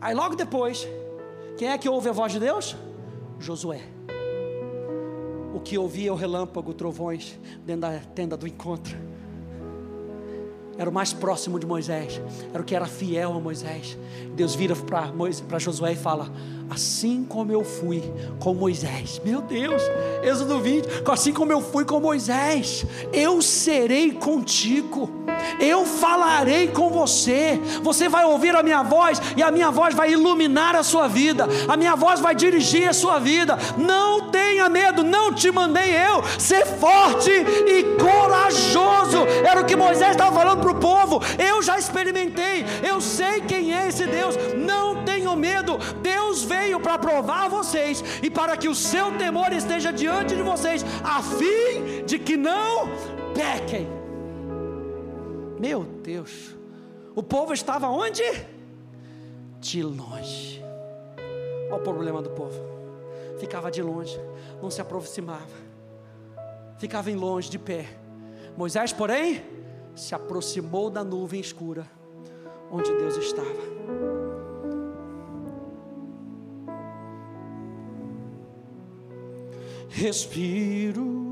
[0.00, 0.88] Aí logo depois,
[1.58, 2.74] quem é que ouve a voz de Deus?
[3.38, 3.99] Josué
[5.60, 8.96] o que ouvia o relâmpago, trovões, dentro da tenda do encontro.
[10.78, 12.18] Era o mais próximo de Moisés,
[12.54, 13.98] era o que era fiel a Moisés.
[14.34, 16.32] Deus vira para Josué e fala:
[16.70, 18.02] Assim como eu fui
[18.38, 19.82] com Moisés, meu Deus,
[20.22, 25.19] Êxodo 20, assim como eu fui com Moisés, eu serei contigo
[25.58, 30.12] eu falarei com você, você vai ouvir a minha voz, e a minha voz vai
[30.12, 33.58] iluminar a sua vida, a minha voz vai dirigir a sua vida.
[33.76, 40.12] Não tenha medo, não te mandei eu, ser forte e corajoso, era o que Moisés
[40.12, 41.20] estava falando para o povo.
[41.38, 45.78] Eu já experimentei, eu sei quem é esse Deus, não tenham medo.
[46.02, 50.84] Deus veio para provar vocês e para que o seu temor esteja diante de vocês,
[51.02, 52.88] a fim de que não
[53.34, 53.99] pequem.
[55.60, 56.56] Meu Deus.
[57.14, 58.22] O povo estava onde?
[59.58, 60.64] De longe.
[61.70, 62.58] Olha o problema do povo.
[63.38, 64.18] Ficava de longe,
[64.62, 65.70] não se aproximava.
[66.78, 67.86] Ficava em longe, de pé.
[68.56, 69.42] Moisés, porém,
[69.94, 71.86] se aproximou da nuvem escura,
[72.72, 73.70] onde Deus estava.
[79.90, 81.29] Respiro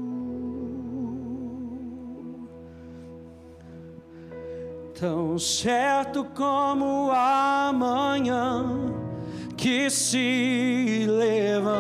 [5.01, 8.65] tão certo como amanhã
[9.57, 11.79] que se levanta,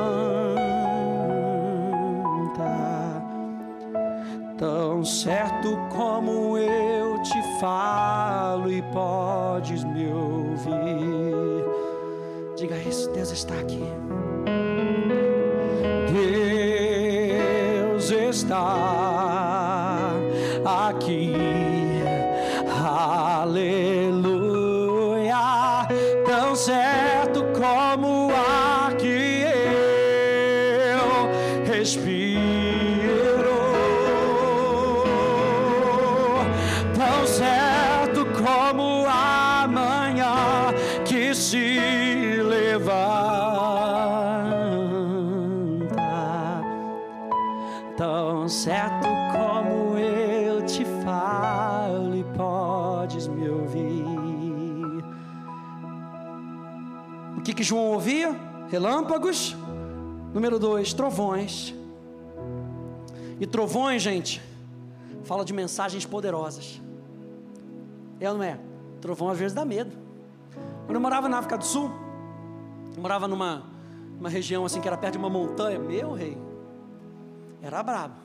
[4.57, 11.65] tão certo como eu te falo e podes me ouvir.
[12.57, 13.83] Diga isso, Deus está aqui.
[17.89, 18.98] Deus está
[58.69, 59.57] Relâmpagos.
[60.33, 61.75] Número dois, trovões.
[63.41, 64.43] E trovões, gente,
[65.25, 66.81] fala de mensagens poderosas.
[68.21, 68.59] É ou não é?
[69.01, 69.97] Trovão às vezes dá medo.
[70.87, 71.91] Quando eu morava na África do Sul,
[72.95, 73.65] eu morava numa
[74.19, 76.37] uma região assim que era perto de uma montanha, meu rei,
[77.63, 78.17] era brabo.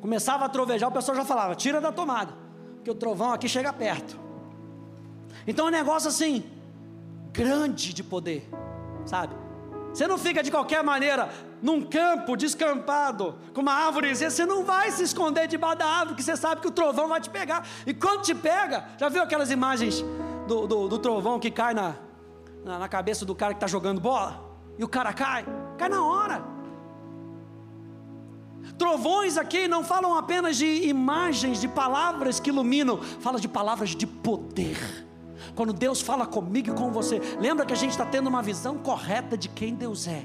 [0.00, 2.34] Começava a trovejar, o pessoal já falava: tira da tomada,
[2.76, 4.18] porque o trovão aqui chega perto.
[5.46, 6.44] Então é um negócio assim,
[7.32, 8.48] grande de poder,
[9.06, 9.34] sabe?
[9.98, 11.28] Você não fica de qualquer maneira
[11.60, 16.22] num campo descampado, com uma árvore, você não vai se esconder debaixo da árvore, porque
[16.22, 17.66] você sabe que o trovão vai te pegar.
[17.84, 20.04] E quando te pega, já viu aquelas imagens
[20.46, 21.96] do, do, do trovão que cai na,
[22.64, 24.40] na, na cabeça do cara que está jogando bola?
[24.78, 25.44] E o cara cai,
[25.76, 26.44] cai na hora.
[28.78, 34.06] Trovões aqui não falam apenas de imagens, de palavras que iluminam, fala de palavras de
[34.06, 35.07] poder.
[35.58, 38.78] Quando Deus fala comigo e com você, lembra que a gente está tendo uma visão
[38.78, 40.24] correta de quem Deus é.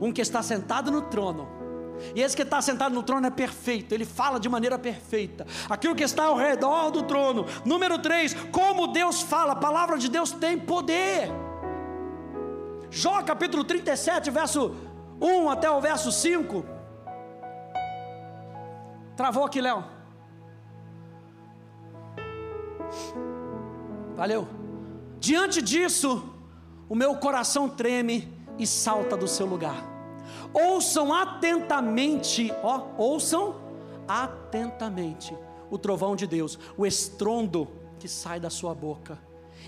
[0.00, 1.48] Um que está sentado no trono
[2.12, 5.46] E esse que está sentado no trono é perfeito, ele fala de maneira perfeita.
[5.70, 7.46] Aquilo que está ao redor do trono.
[7.64, 11.30] Número 3, como Deus fala, a palavra de Deus tem poder.
[12.90, 14.74] Jó capítulo 37, verso
[15.20, 16.64] 1 até o verso 5.
[19.16, 19.84] Travou aqui, Léo.
[24.18, 24.48] Valeu.
[25.20, 26.28] Diante disso,
[26.88, 29.80] o meu coração treme e salta do seu lugar.
[30.52, 33.54] Ouçam atentamente, ó, ouçam
[34.08, 35.36] atentamente
[35.70, 37.68] o trovão de Deus, o estrondo
[38.00, 39.16] que sai da sua boca.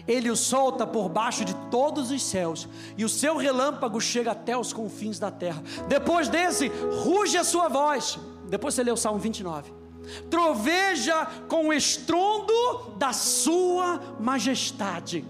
[0.04, 4.58] Ele o solta por baixo de todos os céus, e o seu relâmpago chega até
[4.58, 5.62] os confins da terra.
[5.86, 6.66] Depois desse,
[7.04, 8.18] ruge a sua voz.
[8.48, 9.79] Depois você lê o Salmo 29.
[10.28, 12.52] Troveja com o estrondo
[12.96, 15.24] da sua majestade.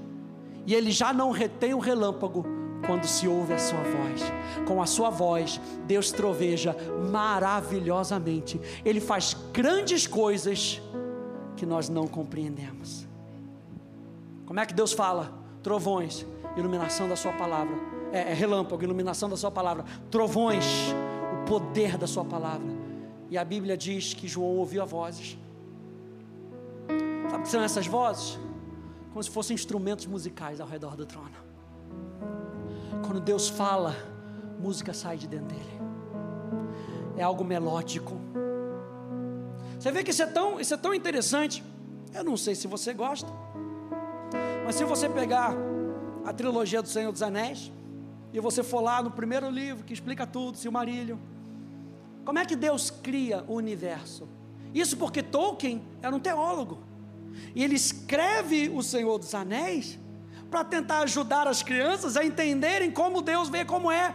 [0.67, 2.45] E ele já não retém o relâmpago
[2.87, 4.23] quando se ouve a sua voz.
[4.67, 6.77] Com a sua voz, Deus troveja
[7.11, 8.61] maravilhosamente.
[8.85, 10.81] Ele faz grandes coisas
[11.57, 13.07] que nós não compreendemos.
[14.47, 15.33] Como é que Deus fala?
[15.63, 16.27] Trovões,
[16.57, 17.77] iluminação da Sua palavra.
[18.13, 19.85] É, é relâmpago, iluminação da Sua palavra.
[20.11, 20.65] Trovões,
[21.35, 22.80] o poder da Sua palavra.
[23.31, 25.39] E a Bíblia diz que João ouviu as vozes.
[27.31, 28.37] Sabe o que são essas vozes?
[29.13, 31.31] Como se fossem instrumentos musicais ao redor do trono.
[33.07, 33.95] Quando Deus fala,
[34.59, 35.81] música sai de dentro dele.
[37.17, 38.17] É algo melódico.
[39.79, 41.63] Você vê que isso é tão, isso é tão interessante.
[42.13, 43.29] Eu não sei se você gosta.
[44.65, 45.55] Mas se você pegar
[46.25, 47.71] a trilogia do Senhor dos Anéis,
[48.33, 51.17] e você for lá no primeiro livro que explica tudo, Silmarillion,
[52.31, 54.29] como é que Deus cria o universo?
[54.73, 56.79] Isso porque Tolkien era um teólogo.
[57.57, 59.99] E ele escreve o Senhor dos Anéis
[60.49, 64.15] para tentar ajudar as crianças a entenderem como Deus vê como é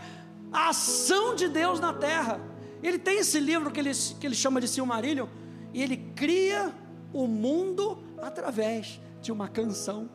[0.49, 2.39] a ação de Deus na terra.
[2.82, 5.28] Ele tem esse livro que ele, que ele chama de Silmarillion,
[5.74, 6.74] e ele cria
[7.11, 10.09] o mundo através de uma canção.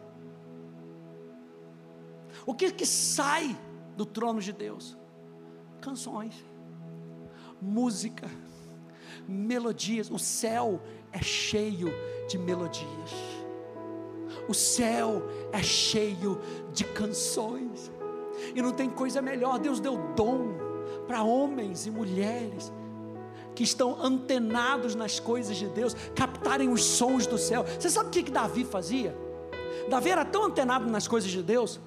[2.46, 3.54] O que que sai
[3.94, 4.96] do trono de Deus?
[5.82, 6.42] Canções,
[7.60, 8.28] música,
[9.26, 10.10] melodias.
[10.10, 10.80] O céu
[11.12, 11.92] é cheio
[12.28, 13.12] de melodias.
[14.48, 16.40] O céu é cheio
[16.72, 17.90] de canções.
[18.54, 19.58] E não tem coisa melhor.
[19.58, 20.48] Deus deu dom
[21.06, 22.72] para homens e mulheres
[23.54, 27.64] que estão antenados nas coisas de Deus, captarem os sons do céu.
[27.78, 29.14] Você sabe o que, que Davi fazia?
[29.88, 31.80] Davi era tão antenado nas coisas de Deus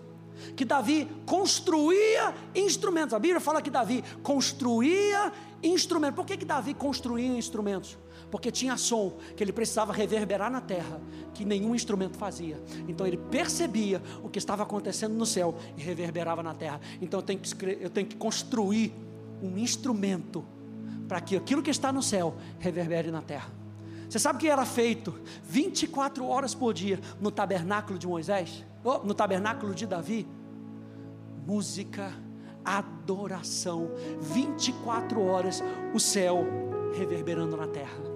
[0.56, 3.14] que Davi construía instrumentos.
[3.14, 5.32] A Bíblia fala que Davi construía
[5.64, 6.16] instrumentos.
[6.16, 7.98] Por que, que Davi construía instrumentos?
[8.30, 11.00] Porque tinha som que ele precisava reverberar na terra,
[11.34, 12.62] que nenhum instrumento fazia.
[12.88, 16.80] Então ele percebia o que estava acontecendo no céu e reverberava na terra.
[17.02, 18.94] Então eu tenho que, eu tenho que construir
[19.42, 20.44] um instrumento
[21.08, 23.52] para que aquilo que está no céu reverbere na terra.
[24.10, 28.64] Você sabe o que era feito 24 horas por dia no tabernáculo de Moisés?
[28.84, 30.28] oh, no tabernáculo de Davi,
[31.46, 32.14] música,
[32.64, 36.46] adoração, 24 horas, o céu
[36.96, 38.14] reverberando na terra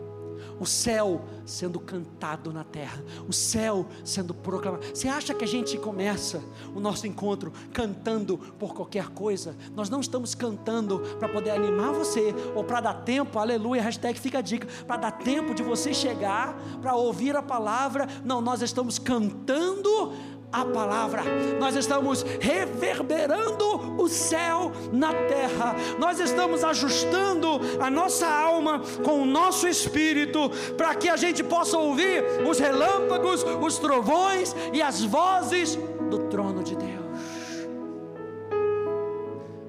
[0.60, 4.86] o céu sendo cantado na terra, o céu sendo proclamado.
[4.94, 6.42] Você acha que a gente começa
[6.76, 9.56] o nosso encontro cantando por qualquer coisa?
[9.76, 14.40] Nós não estamos cantando para poder animar você ou para dar tempo, aleluia, hashtag fica
[14.40, 18.08] a dica, para dar tempo de você chegar para ouvir a palavra.
[18.24, 20.14] Não, nós estamos cantando
[20.52, 21.24] a palavra,
[21.60, 29.26] nós estamos reverberando o céu na terra, nós estamos ajustando a nossa alma com o
[29.26, 35.78] nosso espírito, para que a gente possa ouvir os relâmpagos, os trovões e as vozes
[36.10, 36.98] do trono de Deus.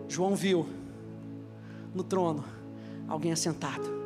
[0.07, 0.67] João viu
[1.93, 2.45] no trono
[3.09, 3.99] alguém assentado,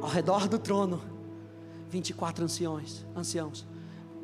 [0.00, 1.02] ao redor do trono,
[1.90, 3.66] 24 anciões, anciãos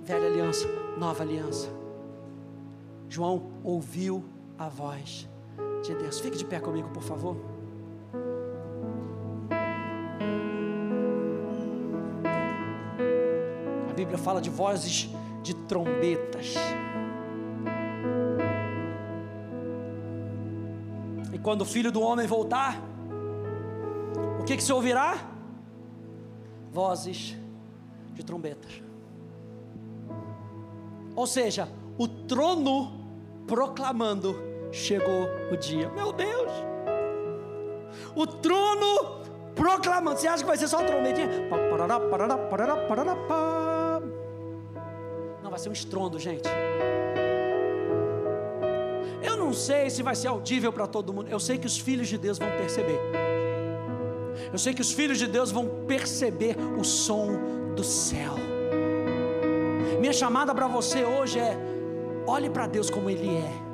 [0.08, 1.68] velha aliança, nova aliança.
[3.10, 4.24] João ouviu
[4.58, 5.28] a voz
[5.82, 6.18] de Deus.
[6.18, 7.36] Fique de pé comigo, por favor.
[13.90, 15.10] A Bíblia fala de vozes
[15.42, 16.54] de trombetas.
[21.34, 22.80] E quando o filho do homem voltar,
[24.40, 25.18] o que, que se ouvirá?
[26.72, 27.36] Vozes
[28.14, 28.87] de trombetas.
[31.18, 32.92] Ou seja, o trono
[33.44, 34.40] proclamando:
[34.70, 35.90] chegou o dia.
[35.90, 36.52] Meu Deus!
[38.14, 40.20] O trono proclamando.
[40.20, 41.28] Você acha que vai ser só trombetinha?
[45.42, 46.48] Não, vai ser um estrondo, gente.
[49.20, 51.28] Eu não sei se vai ser audível para todo mundo.
[51.28, 53.00] Eu sei que os filhos de Deus vão perceber.
[54.52, 58.47] Eu sei que os filhos de Deus vão perceber o som do céu.
[59.98, 61.56] Minha chamada para você hoje é:
[62.26, 63.68] olhe para Deus como Ele é.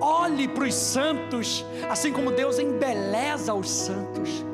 [0.00, 4.44] Olhe para os santos, assim como Deus embeleza os santos.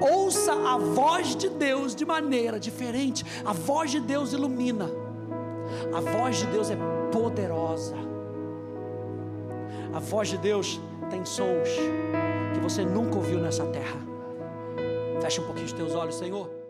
[0.00, 3.24] Ouça a voz de Deus de maneira diferente.
[3.44, 4.90] A voz de Deus ilumina.
[5.94, 6.76] A voz de Deus é
[7.12, 7.94] poderosa.
[9.94, 10.80] A voz de Deus
[11.10, 11.68] tem sons
[12.54, 14.00] que você nunca ouviu nessa terra.
[15.20, 16.61] Feche um pouquinho os teus olhos, Senhor.